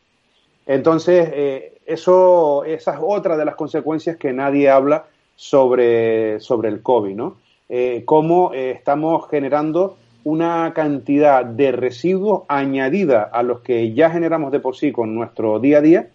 [0.65, 5.04] Entonces, eh, eso, esa es otra de las consecuencias que nadie habla
[5.36, 7.36] sobre, sobre el COVID, ¿no?
[7.67, 14.54] Eh, cómo eh, estamos generando una cantidad de residuos añadida a los que ya generamos
[14.54, 16.08] de por sí con nuestro día a día,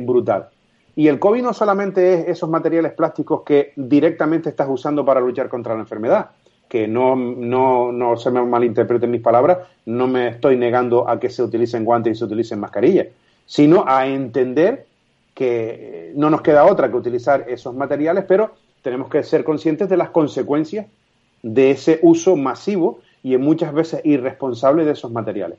[0.00, 0.48] brutal.
[0.96, 5.50] Y el COVID no solamente es esos materiales plásticos que directamente estás usando para luchar
[5.50, 6.30] contra la enfermedad,
[6.70, 11.28] que no, no, no se me malinterpreten mis palabras, no me estoy negando a que
[11.28, 13.08] se utilicen guantes y se utilicen mascarillas,
[13.44, 14.86] sino a entender
[15.34, 18.52] que no nos queda otra que utilizar esos materiales, pero
[18.82, 20.86] tenemos que ser conscientes de las consecuencias
[21.42, 25.58] de ese uso masivo y muchas veces irresponsable de esos materiales.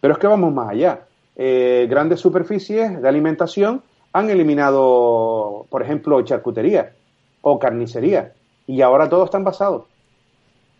[0.00, 1.00] Pero es que vamos más allá.
[1.34, 6.92] Eh, grandes superficies de alimentación han eliminado, por ejemplo, charcutería
[7.40, 8.32] o carnicería
[8.68, 9.86] y ahora todos están basados.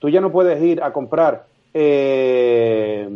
[0.02, 3.08] Tú ya no puedes ir a comprar eh,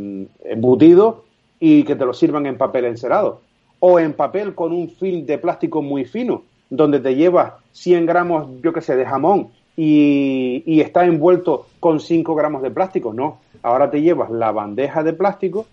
[1.58, 3.40] y que te lo sirvan en papel encerado
[3.80, 8.46] o en papel con un film de plástico muy fino donde te llevas 100 gramos,
[8.62, 13.12] yo que sé, de jamón y, y está envuelto con 5 gramos de plástico.
[13.12, 15.66] No, ahora te llevas la bandeja de plástico,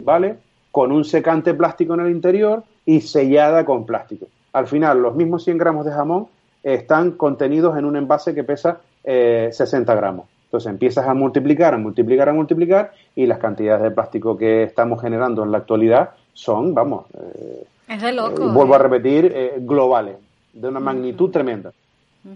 [0.00, 0.38] ¿vale?
[0.72, 4.26] Con un secante plástico en el interior y sellada con plástico.
[4.52, 6.26] Al final, los mismos 100 gramos de jamón
[6.64, 10.26] están contenidos en un envase que pesa eh, 60 gramos.
[10.50, 15.00] Entonces empiezas a multiplicar, a multiplicar, a multiplicar y las cantidades de plástico que estamos
[15.00, 19.58] generando en la actualidad son, vamos, eh, es de loco, eh, vuelvo a repetir, eh,
[19.60, 20.16] globales,
[20.52, 21.72] de una magnitud tremenda.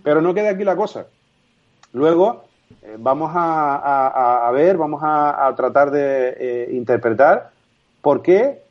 [0.04, 1.06] Pero no queda aquí la cosa.
[1.92, 2.44] Luego
[2.98, 7.50] vamos a, ver, vamos a, tratar de interpretar
[8.00, 8.62] por qué,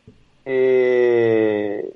[0.46, 1.90] qué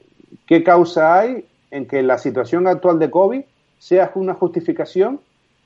[0.66, 3.42] causa hay en que la situación actual de COVID
[3.80, 5.22] sea una justificación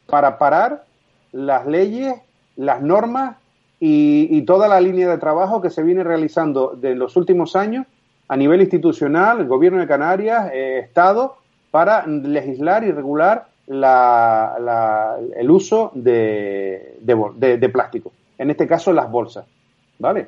[0.06, 0.84] para parar
[1.32, 2.16] las leyes,
[2.56, 3.38] las normas
[3.80, 7.88] y, toda la línea de trabajo que se viene realizando de los últimos años
[8.28, 11.38] a nivel institucional, el Gobierno de Canarias, eh, Estado,
[11.72, 18.12] para legislar y regular el uso de, de, plástico.
[18.38, 19.46] En este caso, las bolsas.
[19.98, 20.28] ¿Vale?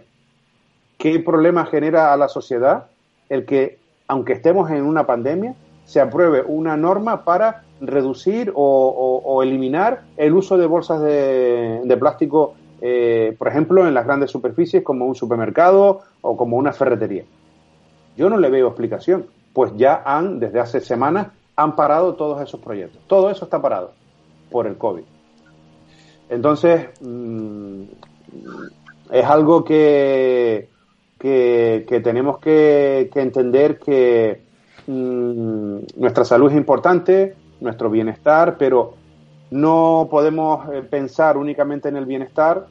[0.97, 2.87] ¿Qué problema genera a la sociedad
[3.29, 10.03] el que, aunque estemos en una pandemia, se apruebe una norma para reducir o, eliminar
[10.17, 15.15] el uso de bolsas de, plástico, eh, por ejemplo, en las grandes superficies como un
[15.15, 17.23] supermercado o como una ferretería.
[18.15, 22.59] Yo no le veo explicación, pues ya han, desde hace semanas, han parado todos esos
[22.59, 23.01] proyectos.
[23.07, 23.91] Todo eso está parado
[24.49, 25.03] por el COVID.
[26.29, 27.83] Entonces, mm,
[29.11, 30.69] es algo que,
[31.19, 34.41] que, tenemos que entender que
[34.85, 38.93] Mm, nuestra salud es importante, nuestro bienestar, pero
[39.53, 42.65] no podemos eh, pensar únicamente en el bienestar,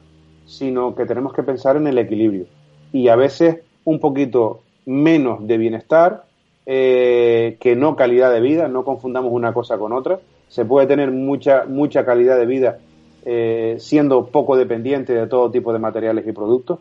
[0.45, 2.45] sino que tenemos que pensar en el equilibrio.
[2.91, 6.25] Y a veces un poquito menos de bienestar
[6.65, 10.19] eh, que no calidad de vida, no confundamos una cosa con otra.
[10.49, 12.79] Se puede tener mucha, mucha calidad de vida
[13.25, 16.79] eh, siendo poco dependiente de todo tipo de materiales y productos.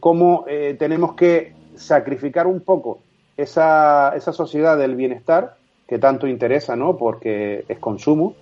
[0.00, 0.44] como
[0.78, 3.00] tenemos que sacrificar un poco
[3.36, 6.96] esa, esa sociedad del bienestar que tanto interesa, ¿no?
[6.96, 8.34] Porque es consumo,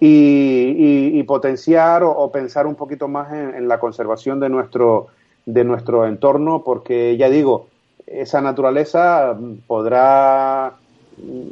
[0.00, 5.08] y, potenciar o, pensar un poquito más en, la conservación de nuestro,
[5.44, 7.68] de nuestro entorno, porque ya digo,
[8.06, 10.74] esa naturaleza podrá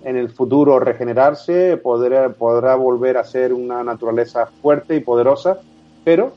[0.04, 5.59] en el futuro regenerarse, podrá, podrá volver a ser una naturaleza fuerte y poderosa,
[6.04, 6.32] pero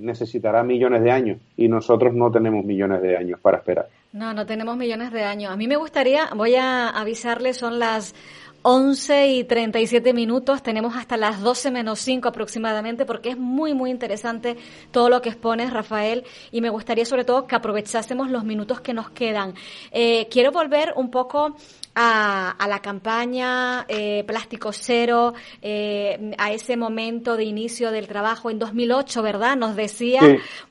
[0.00, 3.88] necesitará millones de años y nosotros no tenemos millones de años para esperar.
[4.12, 5.52] No, no tenemos millones de años.
[5.52, 8.14] A mí me gustaría, voy a avisarles, son las
[8.66, 13.90] 11 y 37 minutos, tenemos hasta las 12 menos 5 aproximadamente, porque es muy, muy
[13.90, 14.56] interesante
[14.90, 18.94] todo lo que expones, Rafael, y me gustaría sobre todo que aprovechásemos los minutos que
[18.94, 19.52] nos quedan.
[19.92, 21.54] Eh, quiero volver un poco
[21.94, 28.58] a, la campaña eh, Plástico Cero, eh, a ese momento de inicio del trabajo en
[28.58, 29.56] 2008, ¿verdad?
[29.56, 30.22] Nos decía,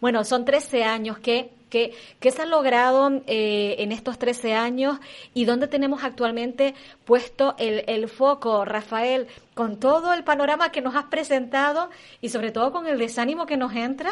[0.01, 4.99] bueno, son 13 años que ¿Qué, se ha logrado eh, en estos 13 años
[5.33, 10.95] y dónde tenemos actualmente puesto el, el, foco, Rafael, con todo el panorama que nos
[10.95, 11.89] has presentado
[12.21, 14.11] y sobre todo con el desánimo que nos entra?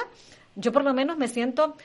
[0.56, 1.76] Yo por lo menos me siento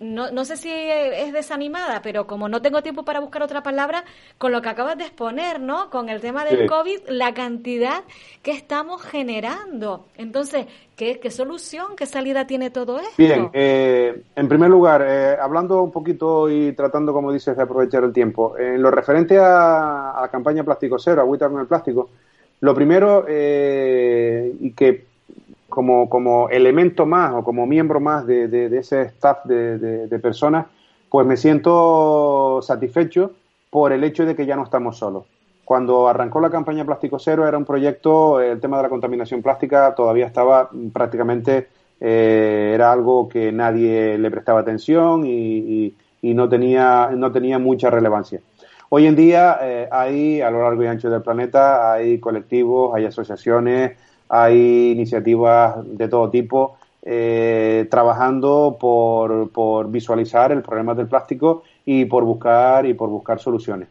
[0.00, 4.04] no, no sé si es desanimada, pero como no tengo tiempo para buscar otra palabra,
[4.38, 5.90] con lo que acabas de exponer, ¿no?
[5.90, 8.04] Con el tema del COVID, la cantidad
[8.42, 10.06] que estamos generando.
[10.16, 13.14] Entonces, ¿qué, qué solución, qué salida tiene todo esto?
[13.16, 18.04] Bien, eh, en primer lugar, eh, hablando un poquito y tratando, como dices, de aprovechar
[18.04, 22.10] el tiempo, en lo referente a, la campaña Plástico Cero, Agüita con el Plástico,
[22.60, 25.13] lo primero, eh, y que
[25.74, 30.66] como, como elemento más o como miembro más de, de, ese staff de, de, personas,
[31.10, 33.32] pues me siento satisfecho
[33.70, 35.24] por el hecho de que ya no estamos solos.
[35.64, 39.96] Cuando arrancó la campaña Plástico Cero era un proyecto, el tema de la contaminación plástica
[39.96, 41.66] todavía estaba prácticamente,
[42.00, 47.90] eh, era algo que nadie le prestaba atención y, y, no, tenía, no tenía mucha
[47.90, 48.40] relevancia.
[48.90, 53.06] Hoy en día eh, hay, a lo largo y ancho del planeta, hay colectivos, hay
[53.06, 53.98] asociaciones,
[54.28, 62.06] hay iniciativas de todo tipo eh, trabajando por, por, visualizar el problema del plástico y
[62.06, 63.88] por buscar y por buscar soluciones.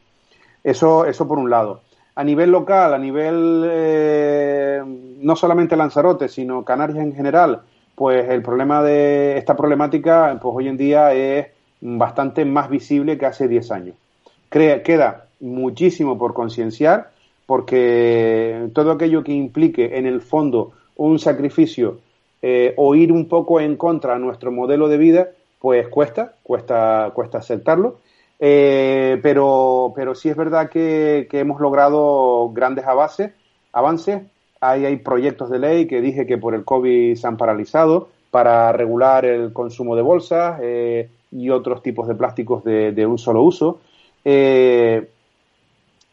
[0.64, 1.82] Eso, eso por un lado.
[2.16, 4.82] A nivel local, a nivel eh,
[5.20, 7.62] no solamente Lanzarote, sino Canarias en general,
[7.96, 11.48] pues el problema de esta problemática, pues hoy en día es
[11.82, 13.96] bastante más visible que hace 10 años.
[14.50, 17.12] queda muchísimo por concienciar,
[17.46, 22.00] porque todo aquello que implique en el fondo un sacrificio
[22.42, 25.30] eh, o ir un poco en contra de nuestro modelo de vida,
[25.60, 28.00] pues cuesta, cuesta, cuesta aceptarlo.
[28.40, 33.32] Eh, pero, pero sí es verdad que, hemos logrado grandes avances,
[33.72, 34.22] avances.
[34.60, 38.72] Hay, hay proyectos de ley que dije que por el COVID se han paralizado para
[38.72, 43.80] regular el consumo de bolsas eh, y otros tipos de plásticos de, un solo uso.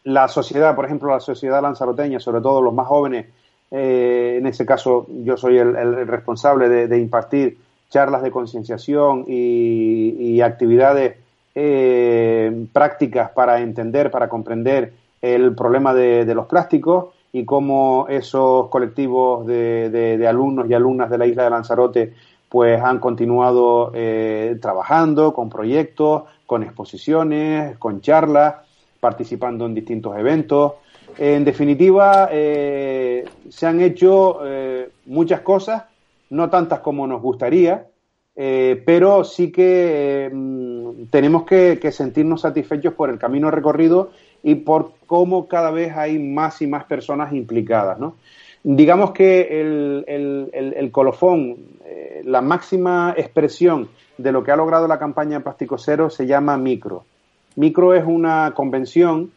[0.03, 3.27] La sociedad, por ejemplo, la sociedad lanzaroteña, sobre todo los más jóvenes,
[3.71, 7.57] eh, en ese caso, yo soy el, responsable de, impartir
[7.89, 11.17] charlas de concienciación y, actividades
[11.55, 19.45] eh, prácticas para entender, para comprender el problema de, los plásticos y cómo esos colectivos
[19.45, 22.13] de, alumnos y alumnas de la isla de Lanzarote
[22.49, 28.55] pues han continuado eh, trabajando con proyectos, con exposiciones, con charlas,
[29.01, 30.73] participando en distintos eventos.
[31.17, 35.83] En definitiva, eh, se han hecho eh, muchas cosas,
[36.29, 37.87] no tantas como nos gustaría,
[38.33, 44.93] eh, pero sí que mm, tenemos que, sentirnos satisfechos por el camino recorrido y por
[45.05, 47.97] cómo cada vez hay más y más personas implicadas.
[48.63, 51.57] Digamos que el, colofón,
[52.23, 57.05] la máxima expresión de lo que ha logrado la campaña Plástico Cero se llama Micro.
[57.55, 59.31] Micro es una convención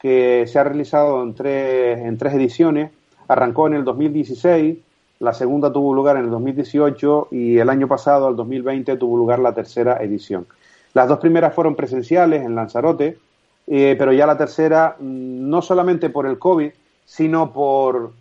[0.00, 2.90] que se ha realizado en tres, en tres ediciones.
[3.28, 4.78] Arrancó en el 2016,
[5.18, 9.38] la segunda tuvo lugar en el 2018 y el año pasado, el 2020, tuvo lugar
[9.38, 10.46] la tercera edición.
[10.94, 13.18] Las dos primeras fueron presenciales en Lanzarote,
[13.66, 16.70] eh, pero ya la tercera, mm, no solamente por el COVID,
[17.04, 18.12] sino por,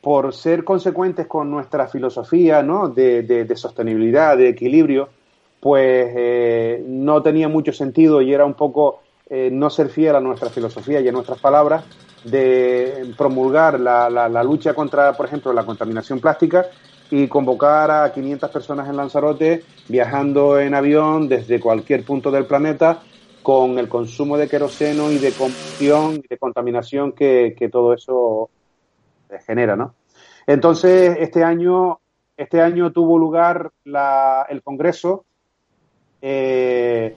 [0.00, 2.88] por ser consecuentes con nuestra filosofía ¿no?
[2.88, 5.08] de, sostenibilidad, de equilibrio,
[5.64, 9.00] pues eh, no tenía mucho sentido y era un poco
[9.30, 11.86] eh, no ser fiel a nuestra filosofía y a nuestras palabras
[12.22, 16.66] de promulgar la, la, lucha contra, por ejemplo, la contaminación plástica
[17.10, 23.00] y convocar a 500 personas en Lanzarote viajando en avión desde cualquier punto del planeta
[23.42, 28.50] con el consumo de queroseno y de combustión y de contaminación que, todo eso
[29.46, 29.94] genera, ¿no?
[30.46, 32.00] Entonces, este año,
[32.36, 35.24] este año tuvo lugar el Congreso
[36.26, 37.14] eh,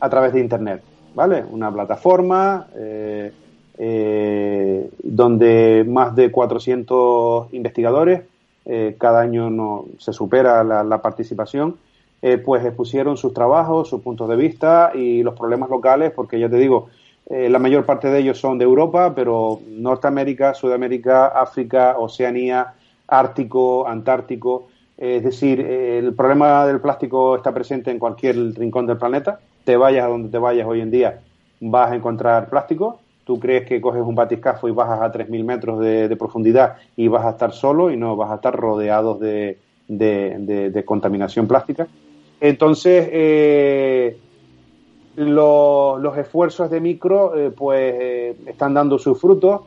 [0.00, 0.82] a través de Internet.
[1.14, 1.42] ¿vale?
[1.50, 3.32] Una plataforma eh,
[3.78, 8.22] eh, donde más de 400 investigadores,
[8.98, 11.76] cada año no, se supera la, participación,
[12.44, 16.56] pues expusieron sus trabajos, sus puntos de vista y los problemas locales, porque ya te
[16.56, 16.88] digo,
[17.28, 22.74] la mayor parte de ellos son de Europa, pero Norteamérica, Sudamérica, África, Oceanía,
[23.08, 24.68] Ártico, Antártico,
[25.00, 30.04] es decir, el problema del plástico está presente en cualquier rincón del planeta te vayas
[30.04, 31.20] a donde te vayas hoy en día,
[31.60, 33.00] vas a encontrar plástico.
[33.24, 37.24] Tú crees que coges un batiscafo y bajas a 3.000 metros de, profundidad y vas
[37.24, 39.58] a estar solo y no vas a estar rodeados de,
[40.84, 41.86] contaminación plástica.
[42.40, 44.18] Entonces, eh,
[45.16, 49.60] los esfuerzos de micro eh, pues eh, están dando sus frutos.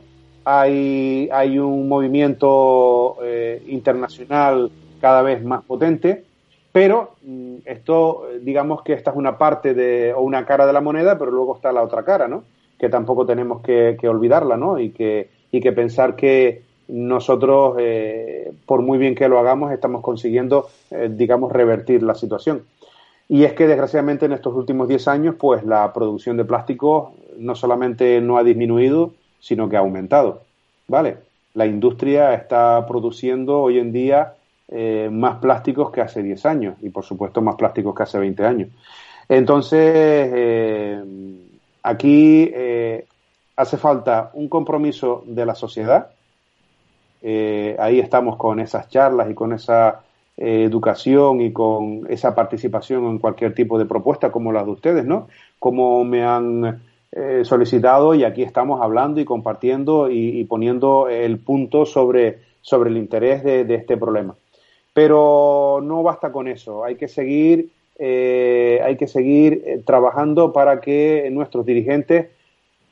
[0.44, 3.16] Hay, hay un movimiento
[3.66, 4.70] internacional
[5.04, 6.24] cada vez más potente
[6.74, 10.80] pero mm, esto, digamos que esta es una parte de, o una cara de la
[10.80, 12.42] moneda, pero luego está la otra cara, ¿no?
[12.80, 14.80] Que tampoco tenemos que, olvidarla, ¿no?
[14.80, 20.02] Y que, y que pensar que nosotros, eh, por muy bien que lo hagamos, estamos
[20.02, 22.64] consiguiendo, eh, digamos, revertir la situación.
[23.28, 27.54] Y es que, desgraciadamente, en estos últimos 10 años, pues la producción de plástico no
[27.54, 30.42] solamente no ha disminuido, sino que ha aumentado,
[30.88, 31.18] ¿vale?
[31.54, 34.34] La industria está produciendo hoy en día
[34.68, 38.46] eh, más plásticos que hace 10 años y por supuesto más plásticos que hace 20
[38.46, 38.68] años.
[39.28, 41.04] Entonces, eh,
[41.82, 43.06] aquí eh,
[43.56, 46.10] hace falta un compromiso de la sociedad.
[47.78, 50.00] ahí estamos con esas charlas y con esa
[50.36, 55.28] educación y con esa participación en cualquier tipo de propuesta como la de ustedes, ¿no?
[55.58, 56.82] Como me han
[57.44, 63.44] solicitado y aquí estamos hablando y compartiendo y, poniendo el punto sobre, sobre el interés
[63.44, 64.34] de este problema.
[64.94, 67.68] Pero no basta con eso, hay que seguir,
[67.98, 72.28] eh, hay que seguir eh, trabajando para que nuestros dirigentes,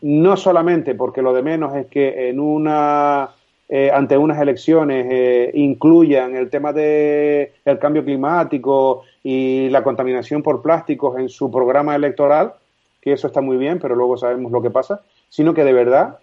[0.00, 3.30] no solamente porque lo de menos es que en una
[3.68, 10.60] eh, ante unas elecciones incluyan el tema del el cambio climático y la contaminación por
[10.60, 12.54] plásticos en su programa electoral,
[13.00, 16.18] que eso está muy bien, pero luego sabemos lo que pasa, sino que de verdad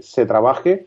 [0.00, 0.86] se trabaje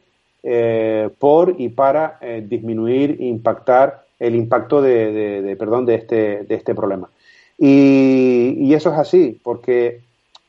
[1.18, 7.10] por y para disminuir, impactar el impacto de, perdón, de este, de este problema.
[7.58, 10.02] Y, eso es así, porque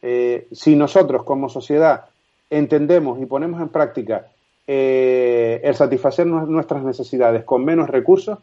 [0.02, 2.04] eh, si nosotros como sociedad
[2.48, 4.26] entendemos y ponemos en práctica
[4.66, 8.38] eh, el satisfacer nuestras necesidades con menos recursos,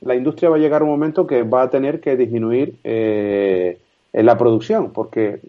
[0.00, 3.78] la industria va a llegar un momento que va a tener que disminuir eh,
[4.12, 5.40] la producción, porque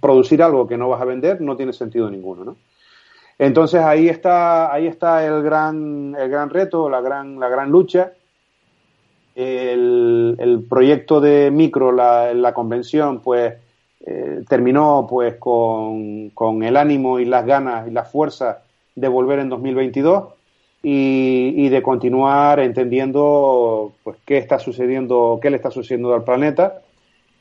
[0.00, 2.56] producir algo que no vas a vender no tiene sentido ninguno, ¿no?
[3.38, 8.12] Entonces ahí está, ahí está el gran, el gran reto, la gran, la gran lucha.
[9.34, 13.54] El, proyecto de micro, la, la convención, pues
[14.06, 18.62] eh, terminó pues con, con, el ánimo y las ganas y la fuerza
[18.94, 20.24] de volver en 2022
[20.82, 26.82] y, y de continuar entendiendo pues qué está sucediendo, qué le está sucediendo al planeta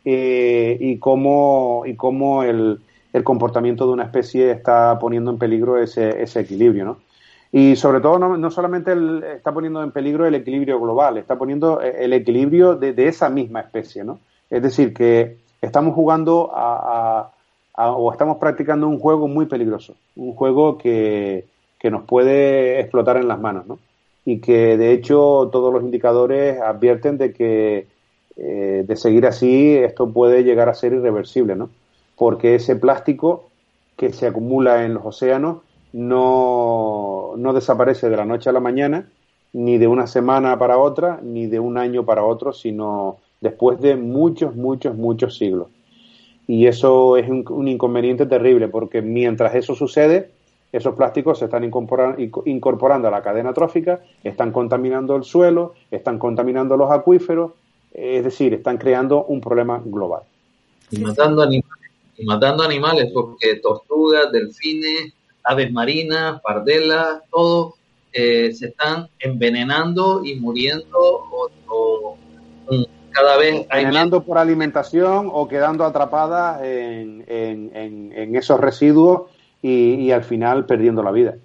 [0.05, 2.79] eh, y cómo, y cómo el,
[3.13, 6.97] el, comportamiento de una especie está poniendo en peligro ese, ese equilibrio, ¿no?
[7.55, 8.95] Y sobre todo no, no solamente
[9.35, 13.61] está poniendo en peligro el equilibrio global, está poniendo el equilibrio de, de esa misma
[13.61, 14.17] especie, ¿no?
[14.49, 17.31] Es decir, que estamos jugando a,
[17.75, 21.45] o estamos practicando un juego muy peligroso, un juego que,
[21.77, 23.77] que nos puede explotar en las manos, ¿no?
[24.25, 27.85] Y que de hecho todos los indicadores advierten de que
[28.35, 31.69] eh, de seguir así, esto puede llegar a ser irreversible, ¿no?
[32.15, 33.51] Porque ese plástico
[33.95, 35.57] que se acumula en los océanos
[35.93, 39.09] no, no desaparece de la noche a la mañana,
[39.53, 43.95] ni de una semana para otra, ni de un año para otro, sino después de
[43.95, 45.67] muchos, muchos, muchos siglos.
[46.47, 50.31] Y eso es un, inconveniente terrible, porque mientras eso sucede,
[50.71, 56.75] esos plásticos se están incorporando a la cadena trófica, están contaminando el suelo, están contaminando
[56.75, 57.51] los acuíferos,
[57.93, 60.23] es decir, están creando un problema global.
[60.89, 65.13] Y matando animales, y matando animales porque tortugas, delfines,
[65.43, 67.73] aves marinas, pardelas, todos
[68.11, 72.17] eh, se están envenenando y muriendo o,
[73.11, 79.29] cada vez envenenando por alimentación o quedando atrapadas en, en, esos residuos
[79.61, 81.35] y, y, al final perdiendo la vida.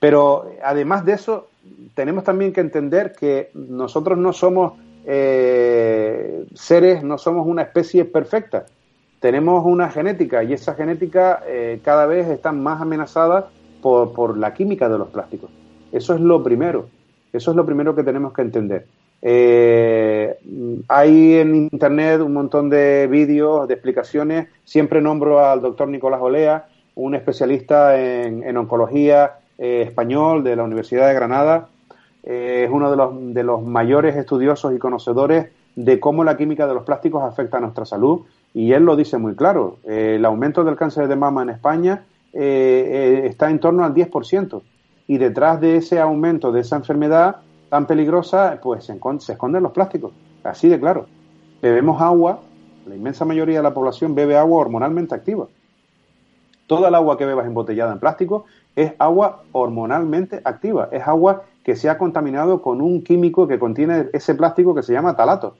[0.00, 1.48] Pero además de eso,
[1.94, 4.72] tenemos también que entender que nosotros no somos
[5.04, 8.66] eh, seres, no somos una especie perfecta.
[9.22, 13.50] Tenemos una genética y esa genética eh, cada vez está más amenazada
[13.80, 15.48] por, por, la química de los plásticos.
[15.92, 16.88] Eso es lo primero.
[17.32, 18.88] Eso es lo primero que tenemos que entender.
[19.22, 20.36] Eh,
[20.88, 24.48] hay en Internet un montón de vídeos, de explicaciones.
[24.64, 26.66] Siempre nombro al doctor Nicolás Olea,
[26.96, 31.68] un especialista en, en oncología eh, español de la Universidad de Granada,
[32.24, 36.74] es uno de los, de los mayores estudiosos y conocedores de cómo la química de
[36.74, 38.22] los plásticos afecta a nuestra salud
[38.54, 39.78] y él lo dice muy claro.
[39.84, 44.62] Eh, el aumento del cáncer de mama en España eh, está en torno al 10%
[45.06, 47.36] y detrás de ese aumento de esa enfermedad
[47.68, 50.12] tan peligrosa, pues se, se esconden los plásticos,
[50.44, 51.06] así de claro.
[51.62, 52.40] Bebemos agua,
[52.86, 55.46] la inmensa mayoría de la población bebe agua hormonalmente activa.
[56.66, 58.44] Toda el agua que bebas embotellada en plástico
[58.76, 64.08] es agua hormonalmente activa, es agua que se ha contaminado con un químico que contiene
[64.12, 65.56] ese plástico que se llama talato.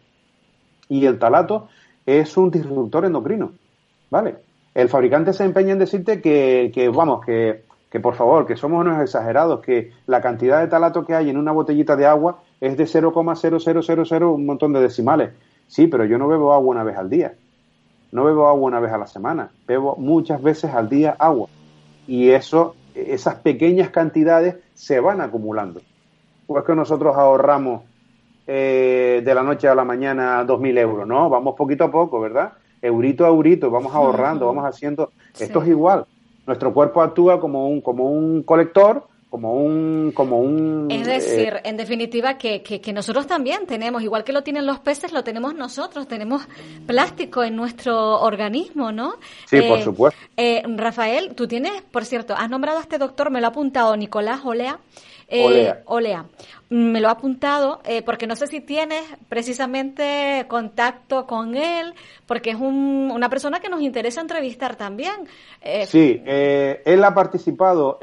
[0.89, 1.69] Y el talato
[2.07, 3.53] es un disruptor endocrino,
[4.11, 4.37] ¿vale?
[4.75, 8.81] El fabricante se empeña en decirte que, que vamos, que, que por favor, que somos
[8.81, 12.77] unos exagerados, que la cantidad de talato que hay en una botellita de agua es
[12.77, 15.31] de 0,0000 un montón de decimales.
[15.69, 17.35] Sí, pero yo no bebo agua una vez al día.
[18.11, 19.51] No bebo agua una vez a la semana.
[19.67, 21.49] Bebo muchas veces al día agua.
[22.07, 25.81] Y eso, esas pequeñas cantidades se van acumulando
[26.59, 27.83] es que nosotros ahorramos
[28.47, 32.21] eh, de la noche a la mañana dos mil euros, no, vamos poquito a poco,
[32.21, 32.53] ¿verdad?
[32.81, 35.13] Eurito a eurito, vamos ahorrando, vamos haciendo.
[35.39, 36.05] Esto es igual.
[36.47, 41.61] Nuestro cuerpo actúa como un, como un colector como un como un es decir eh,
[41.65, 45.55] en definitiva que, que, nosotros también tenemos igual que lo tienen los peces lo tenemos
[45.55, 46.47] nosotros tenemos
[46.87, 49.15] plástico en nuestro organismo no
[49.47, 50.21] sí por eh, supuesto
[50.77, 54.41] Rafael tú tienes por cierto has nombrado a este doctor me lo ha apuntado Nicolás
[54.45, 54.79] Olea
[55.33, 56.27] eh, Olea.
[56.69, 61.95] Me lo ha apuntado eh, porque no sé si tienes precisamente contacto con él,
[62.27, 65.13] porque es una persona que nos interesa entrevistar también.
[65.61, 67.99] Eh, sí, él ha participado,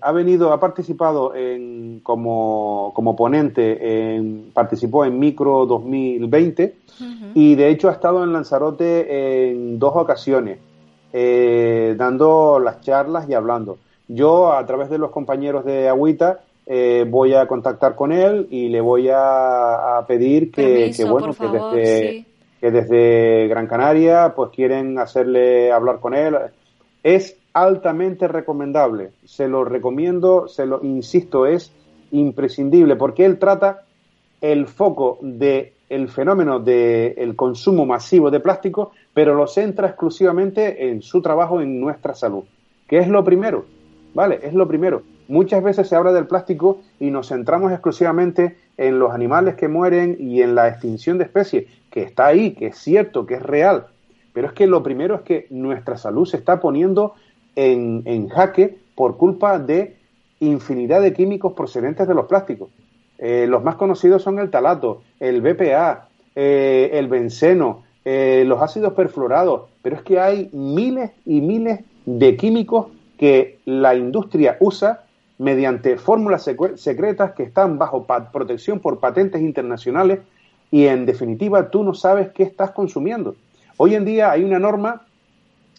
[0.00, 6.76] ha venido, ha participado en, como, como ponente, en, participó en Micro 2020
[7.34, 10.58] y de hecho ha estado en Lanzarote en dos ocasiones,
[11.12, 13.78] dando las charlas y hablando.
[14.08, 18.68] Yo, a través de los compañeros de Agüita, eh, voy a contactar con él y
[18.68, 22.24] le voy a, pedir que, bueno, que, desde,
[22.60, 26.36] que desde Gran Canaria pues quieren hacerle hablar con él.
[27.02, 31.72] Es altamente recomendable, se lo recomiendo, se lo insisto, es
[32.12, 33.82] imprescindible porque él trata
[34.40, 41.02] el foco del el fenómeno del consumo masivo de plástico, pero lo centra exclusivamente en
[41.02, 42.44] su trabajo en nuestra salud,
[42.88, 43.66] que es lo primero,
[44.14, 44.40] ¿vale?
[44.42, 45.02] Es lo primero.
[45.28, 50.16] Muchas veces se habla del plástico y nos centramos exclusivamente en los animales que mueren
[50.18, 53.86] y en la extinción de especies, que está ahí, que es cierto, que es real,
[54.32, 57.14] pero es que lo primero es que nuestra salud se está poniendo
[57.54, 59.96] en, en jaque por culpa de
[60.40, 62.70] infinidad de químicos procedentes de los plásticos.
[63.18, 68.94] Eh, los más conocidos son el talato, el BPA, eh, el benceno, eh, los ácidos
[68.94, 75.04] perfluorados, pero es que hay miles y miles de químicos que la industria usa
[75.42, 80.20] mediante fórmulas secretas que están bajo protección por patentes internacionales
[80.70, 83.34] y en definitiva tú no sabes qué estás consumiendo.
[83.76, 85.02] Hoy en día hay una norma,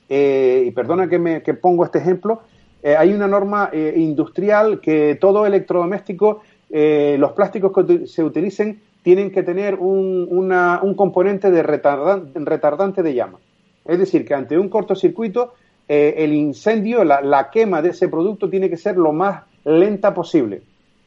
[0.09, 2.41] y perdona que, me, que pongo este ejemplo,
[2.83, 6.41] hay una norma industrial que todo electrodoméstico
[6.75, 13.13] eh, los plásticos que se utilicen tienen que tener un, un componente de retardante, de
[13.13, 13.37] llama.
[13.85, 15.53] Es decir, que ante un cortocircuito,
[15.87, 20.13] eh, el incendio, la, la, quema de ese producto tiene que ser lo más lenta
[20.13, 20.61] posible.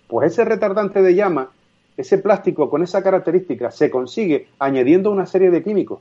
[0.08, 1.50] Pues ese retardante de llama,
[1.96, 6.00] ese plástico con esa característica, se consigue añadiendo una serie de químicos.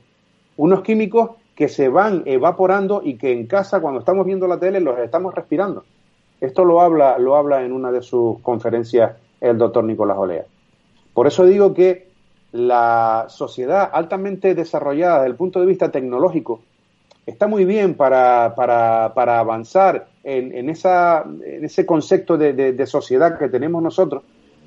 [0.56, 4.80] Unos químicos que se van evaporando y que en casa, cuando estamos viendo la tele,
[4.80, 5.84] los estamos respirando.
[6.40, 10.44] Esto lo habla, lo habla en una de sus conferencias el doctor Nicolás Olea.
[11.14, 12.08] Por eso digo que
[12.52, 16.60] la sociedad altamente desarrollada desde el punto de vista tecnológico
[17.24, 23.82] está muy bien para, para, avanzar en, esa, en, ese concepto de, sociedad que tenemos
[23.82, 24.24] nosotros,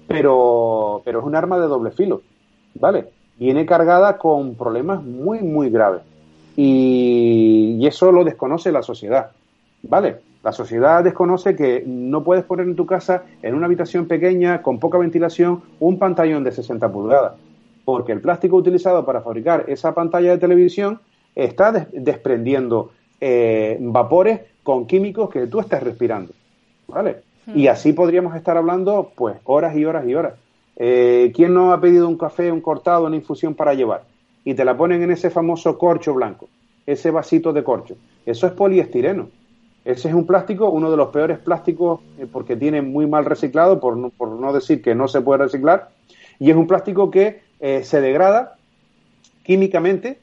[0.08, 2.22] pero, pero es un arma de doble filo,
[2.76, 3.10] ¿vale?
[3.38, 6.02] Viene cargada con problemas muy, muy graves.
[6.56, 9.32] Y, y eso lo desconoce la sociedad,
[9.84, 10.18] ¿vale?
[10.44, 14.80] La sociedad desconoce que no puedes poner en tu casa, en una habitación pequeña, con
[14.80, 17.34] poca ventilación, un pantallón de 60 pulgadas,
[17.84, 21.02] porque el plástico utilizado para fabricar esa pantalla de televisión
[21.36, 26.34] está desprendiendo eh, vapores con químicos que tú estás respirando.
[26.88, 27.18] ¿Vale?
[27.48, 27.72] Y hmm.
[27.72, 30.34] así podríamos estar hablando, pues, horas y horas y horas.
[30.76, 34.04] Eh, ¿Quién no ha pedido un café, un cortado, una infusión para llevar?
[34.44, 36.48] Y te la ponen en ese famoso corcho blanco,
[36.86, 37.96] ese vasito de corcho.
[38.26, 39.28] Eso es poliestireno
[39.86, 43.80] ese es un plástico, uno de los peores plásticos eh, porque tiene muy mal reciclado,
[43.80, 45.90] por no, por no decir que no se puede reciclar,
[46.40, 48.58] y es un plástico que eh, se degrada
[49.44, 50.20] químicamente,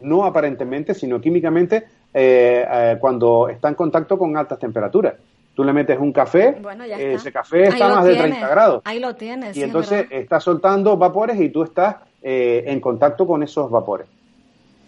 [0.00, 1.84] no aparentemente, sino químicamente,
[2.14, 5.14] eh, cuando está en contacto con altas temperaturas.
[5.54, 6.56] Tú le metes un café,
[6.98, 8.82] ese café está más de 30 grados.
[8.84, 9.54] Ahí lo tienes.
[9.54, 14.06] Y entonces está soltando vapores y tú estás en contacto con esos vapores.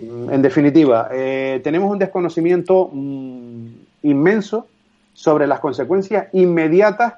[0.00, 3.66] En definitiva, tenemos un desconocimiento mm,
[4.04, 4.66] inmenso
[5.14, 7.14] sobre las consecuencias inmediatas,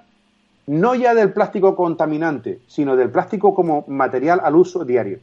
[0.66, 5.18] no ya del plástico contaminante, sino del plástico como material al uso diario.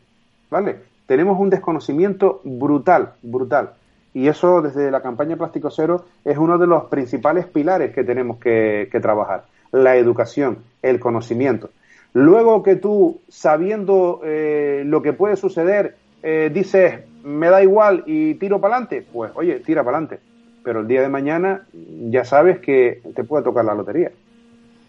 [0.49, 0.77] ¿Vale?
[1.05, 3.71] Tenemos un desconocimiento brutal, brutal.
[4.13, 8.37] Y eso desde la campaña Plástico Cero es uno de los principales pilares que tenemos
[8.37, 9.45] que, trabajar.
[9.71, 11.71] La educación, el conocimiento.
[12.13, 18.35] Luego que tú, sabiendo eh, lo que puede suceder, eh, dices, me da igual y
[18.35, 20.19] tiro para adelante, pues oye, tira para adelante
[20.63, 21.65] pero el día de mañana
[22.09, 24.11] ya sabes que te puede tocar la lotería.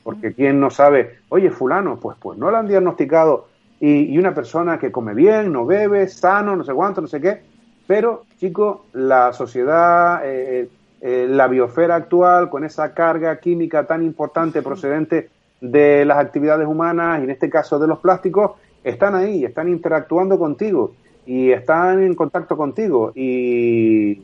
[0.03, 3.49] Porque quién no sabe, oye, fulano, pues, pues no lo han diagnosticado
[3.81, 7.43] y, una persona que come bien, no bebe, sano, no sé cuánto, no sé qué,
[7.87, 10.69] pero, chicos, la sociedad, eh,
[11.01, 15.29] eh, la biosfera actual, con esa carga química tan importante procedente
[15.61, 18.53] de las actividades humanas, y en este caso de los plásticos,
[18.85, 20.93] están ahí, están interactuando contigo
[21.27, 23.13] y están en contacto contigo.
[23.15, 24.23] Y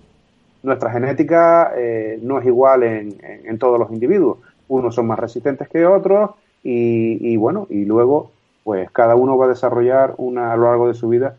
[0.62, 4.38] nuestra genética eh, no es igual en, todos los individuos.
[4.68, 6.30] Unos son más resistentes que otros
[6.62, 8.30] y, bueno, y luego
[8.62, 11.36] pues cada uno va a desarrollar una a lo largo de su vida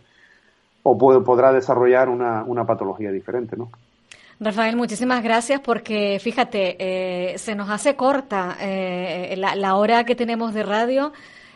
[0.83, 3.69] o puede, podrá desarrollar una, una patología diferente, ¿no?
[4.39, 10.15] Rafael, muchísimas gracias porque fíjate, eh, se nos hace corta eh, la, la, hora que
[10.15, 11.13] tenemos de radio.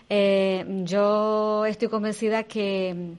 [0.08, 3.16] yo estoy convencida que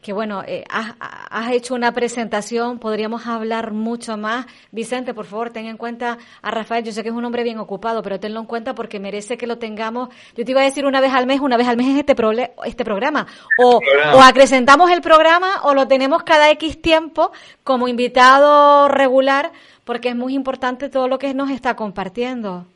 [0.00, 4.46] que bueno, eh, has, hecho una presentación, podríamos hablar mucho más.
[4.72, 7.58] Vicente, por favor, ten en cuenta a Rafael, yo sé que es un hombre bien
[7.58, 10.08] ocupado, pero tenlo en cuenta porque merece que lo tengamos.
[10.34, 12.16] Yo te iba a decir una vez al mes, una vez al mes es este,
[12.64, 13.26] este programa.
[13.58, 13.80] O,
[14.14, 17.32] o acrecentamos el programa o lo tenemos cada X tiempo
[17.62, 19.52] como invitado regular,
[19.84, 22.66] porque es muy importante todo lo que nos está compartiendo.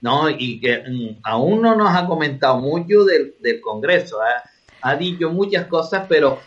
[0.00, 4.16] No, y que mm, aún no nos ha comentado mucho del, del Congreso.
[4.22, 4.49] ¿eh?
[4.82, 6.40] Ha dicho muchas cosas, pero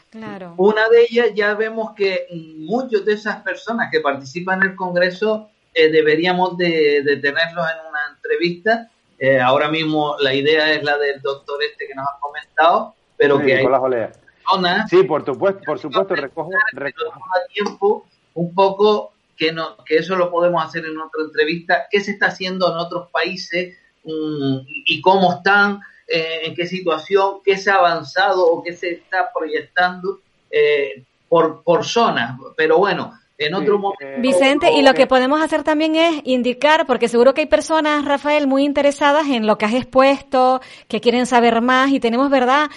[0.57, 2.27] una de ellas ya vemos que
[2.57, 7.99] muchas de esas personas que participan en el Congreso eh, deberíamos de, tenerlos en una
[8.15, 8.89] entrevista.
[9.19, 13.39] Eh, ahora mismo la idea es la del doctor este que nos ha comentado, pero
[13.39, 14.89] que hay personas...
[14.89, 17.19] Sí, por supuesto, por supuesto, recojo, recojo.
[17.53, 22.11] tiempo un poco que, no, que eso lo podemos hacer en otra entrevista, qué se
[22.11, 25.79] está haciendo en otros países mm, y cómo están,
[26.13, 30.19] eh, en qué situación, qué se ha avanzado o qué se está proyectando
[30.51, 32.39] eh, por, por zonas.
[32.55, 34.21] Pero bueno, en otro momento.
[34.21, 38.47] Vicente, y lo que podemos hacer también es indicar, porque seguro que hay personas, Rafael,
[38.47, 42.69] muy interesadas en lo que has expuesto, que quieren saber más, y tenemos, ¿verdad?,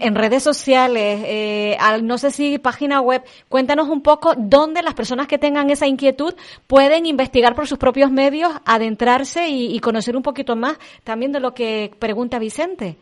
[0.00, 5.26] en redes sociales, eh, no sé si página web, cuéntanos un poco dónde las personas
[5.26, 6.34] que tengan esa inquietud
[6.66, 11.54] pueden investigar por sus propios medios, adentrarse y, conocer un poquito más también de lo
[11.54, 12.96] que pregunta Vicente.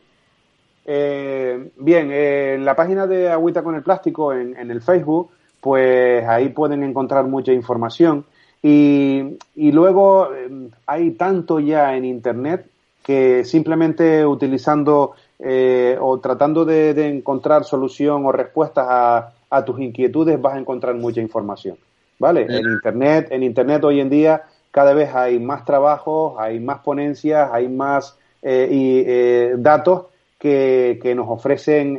[0.84, 5.30] Eh, bien, en la página de Agüita con el Plástico, en el Facebook,
[5.66, 8.24] pues ahí pueden encontrar mucha información.
[8.62, 12.66] Y, luego eh, hay tanto ya en Internet
[13.02, 20.54] que simplemente utilizando eh, o tratando de, encontrar solución o respuestas a, tus inquietudes vas
[20.54, 21.76] a encontrar mucha información.
[22.20, 22.46] ¿Vale?
[22.48, 27.50] En Internet, en Internet hoy en día cada vez hay más trabajos, hay más ponencias,
[27.52, 30.04] hay más eh, y, datos
[30.38, 31.98] que, que, nos ofrecen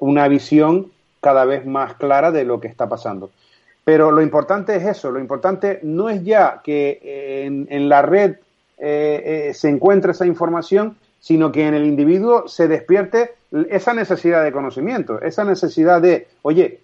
[0.00, 3.30] una visión cada vez más clara de lo que está pasando.
[3.84, 8.36] Pero lo importante es eso, lo importante no es ya que eh, en, la red
[8.76, 13.30] eh, eh, se encuentre esa información, sino que en el individuo se despierte
[13.70, 16.80] esa necesidad de conocimiento, esa necesidad de, oye,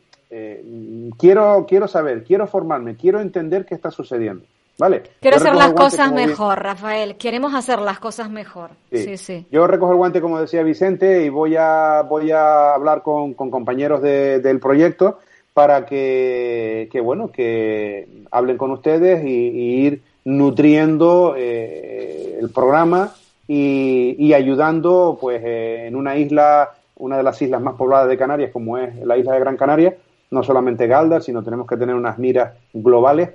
[1.18, 4.46] quiero, quiero saber, quiero formarme, quiero entender qué está sucediendo.
[4.76, 5.02] ¿Vale?
[5.20, 7.16] Quiero hacer las cosas mejor, Rafael.
[7.16, 8.70] Queremos hacer las cosas mejor.
[8.92, 9.16] Sí.
[9.16, 13.34] sí, Yo recojo el guante, como decía Vicente, y voy a, voy a hablar con,
[13.34, 15.18] compañeros del proyecto
[15.52, 23.14] para que, bueno, que hablen con ustedes y, ir nutriendo eh, el programa
[23.46, 28.50] y, ayudando, pues, eh, en una isla, una de las islas más pobladas de Canarias,
[28.52, 29.96] como es la isla de Gran Canaria,
[30.32, 33.30] no solamente Galdar, sino tenemos que tener unas miras globales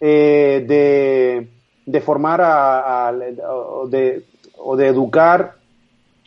[0.00, 1.48] eh,
[1.86, 3.12] de, formar a,
[3.48, 4.24] o, de,
[4.86, 5.54] educar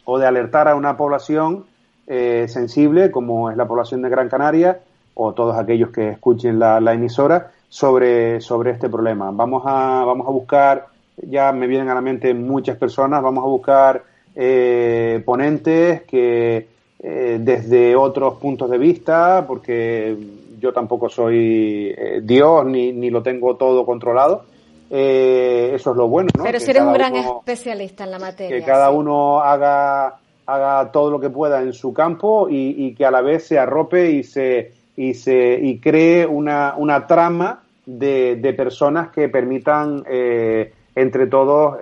[0.05, 1.65] o de alertar a una población
[2.07, 4.80] eh, sensible como es la población de Gran Canaria
[5.13, 9.32] o todos aquellos que escuchen la, emisora sobre, sobre este problema.
[9.32, 10.88] Vamos a, vamos a buscar,
[11.18, 14.03] ya me vienen a la mente muchas personas, vamos a buscar
[14.36, 20.18] eh, ponentes que desde otros puntos de vista, porque
[20.60, 24.45] yo tampoco soy eh, Dios ni, ni, lo tengo todo controlado.
[24.89, 26.43] Eh, eso es lo bueno, ¿no?
[26.43, 28.58] Pero si eres un gran especialista en la materia.
[28.58, 33.12] Que cada uno haga, haga todo lo que pueda en su campo y, que a
[33.12, 38.53] la vez se arrope y se y se y cree una, una trama de, de
[38.53, 41.78] personas que permitan eh, entre todos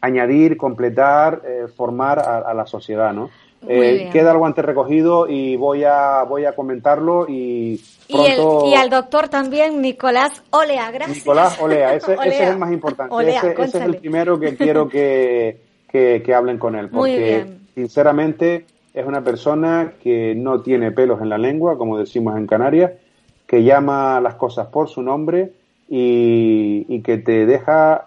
[0.00, 1.40] añadir, completar,
[1.74, 3.30] formar a, a, la sociedad, ¿no?
[3.68, 8.66] Eh, queda el guante recogido y voy a voy a comentarlo y pronto...
[8.66, 11.18] y, al doctor también Nicolás Olea gracias.
[11.18, 16.34] Nicolás Olea ese, es el más importante ese, es el primero que quiero que, que,
[16.34, 21.78] hablen con él porque sinceramente es una persona que no tiene pelos en la lengua
[21.78, 22.92] como decimos en Canarias
[23.46, 25.52] que llama las cosas por su nombre
[25.88, 28.04] y, y que te deja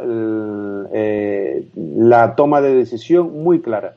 [0.93, 3.95] eh, la toma de decisión muy clara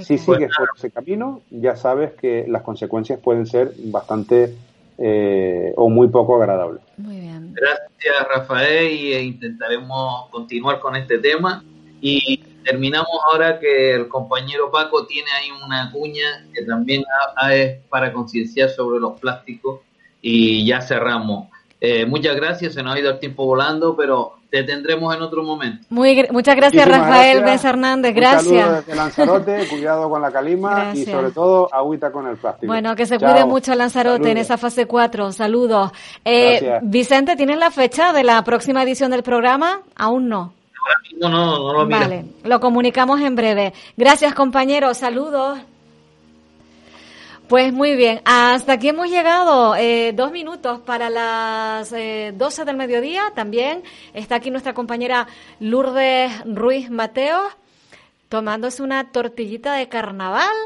[0.00, 4.54] si sigues por ese camino, ya sabes que las consecuencias pueden ser bastante
[4.98, 6.82] eh, o muy poco agradables.
[6.96, 7.54] Muy bien.
[7.54, 11.64] Gracias, Rafael, y e intentaremos continuar con este tema.
[12.00, 17.04] Y terminamos ahora que el compañero Paco tiene ahí una cuña que también
[17.52, 19.80] es para concienciar sobre los plásticos
[20.20, 21.48] y ya cerramos.
[21.80, 25.42] Eh, muchas gracias, se nos ha ido el tiempo volando, pero te tendremos en otro
[25.42, 25.86] momento.
[25.90, 28.14] Muy, muchas gracias, Rafael Benz Hernández.
[28.14, 28.86] Gracias.
[28.88, 32.66] Lanzarote, cuidado con la calima y sobre todo agüita con el plástico.
[32.66, 35.32] Bueno, que se cuide mucho Lanzarote en esa fase 4.
[35.32, 35.92] Saludos.
[36.24, 39.80] Eh, Vicente, ¿tienes la fecha de la próxima edición del programa?
[39.96, 40.52] Aún no.
[41.18, 43.72] No, no, no, lo Vale, lo comunicamos en breve.
[43.96, 44.98] Gracias, compañeros.
[44.98, 45.58] Saludos.
[47.48, 49.76] Pues muy bien, hasta aquí hemos llegado.
[49.76, 53.32] Eh, dos minutos para las eh, 12 del mediodía.
[53.36, 53.84] También
[54.14, 55.28] está aquí nuestra compañera
[55.60, 57.38] Lourdes Ruiz Mateo
[58.28, 60.56] tomándose una tortillita de carnaval.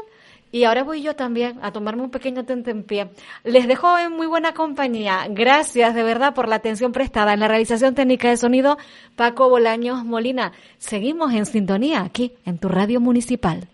[0.51, 2.43] Y ahora voy yo también a tomarme un pequeño
[2.87, 3.09] pie.
[3.43, 5.27] Les dejo en muy buena compañía.
[5.29, 8.79] Gracias de verdad por la atención prestada en la realización técnica de sonido.
[9.15, 10.51] Paco Bolaños Molina.
[10.79, 13.67] Seguimos en sintonía aquí en tu radio municipal.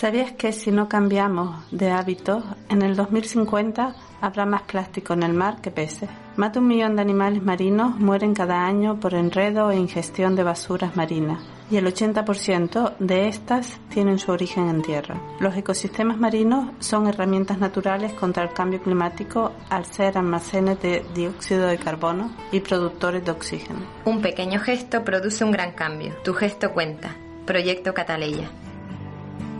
[0.00, 5.34] ¿Sabías que si no cambiamos de hábitos, en el 2050 habrá más plástico en el
[5.34, 6.08] mar que peces?
[6.36, 10.42] Más de un millón de animales marinos mueren cada año por enredo e ingestión de
[10.42, 15.20] basuras marinas y el 80% de estas tienen su origen en tierra.
[15.38, 21.66] Los ecosistemas marinos son herramientas naturales contra el cambio climático al ser almacenes de dióxido
[21.66, 23.80] de carbono y productores de oxígeno.
[24.06, 26.14] Un pequeño gesto produce un gran cambio.
[26.24, 27.14] Tu gesto cuenta.
[27.44, 28.48] Proyecto Cataleya.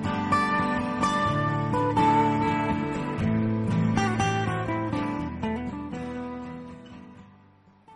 [0.03, 0.40] Bye.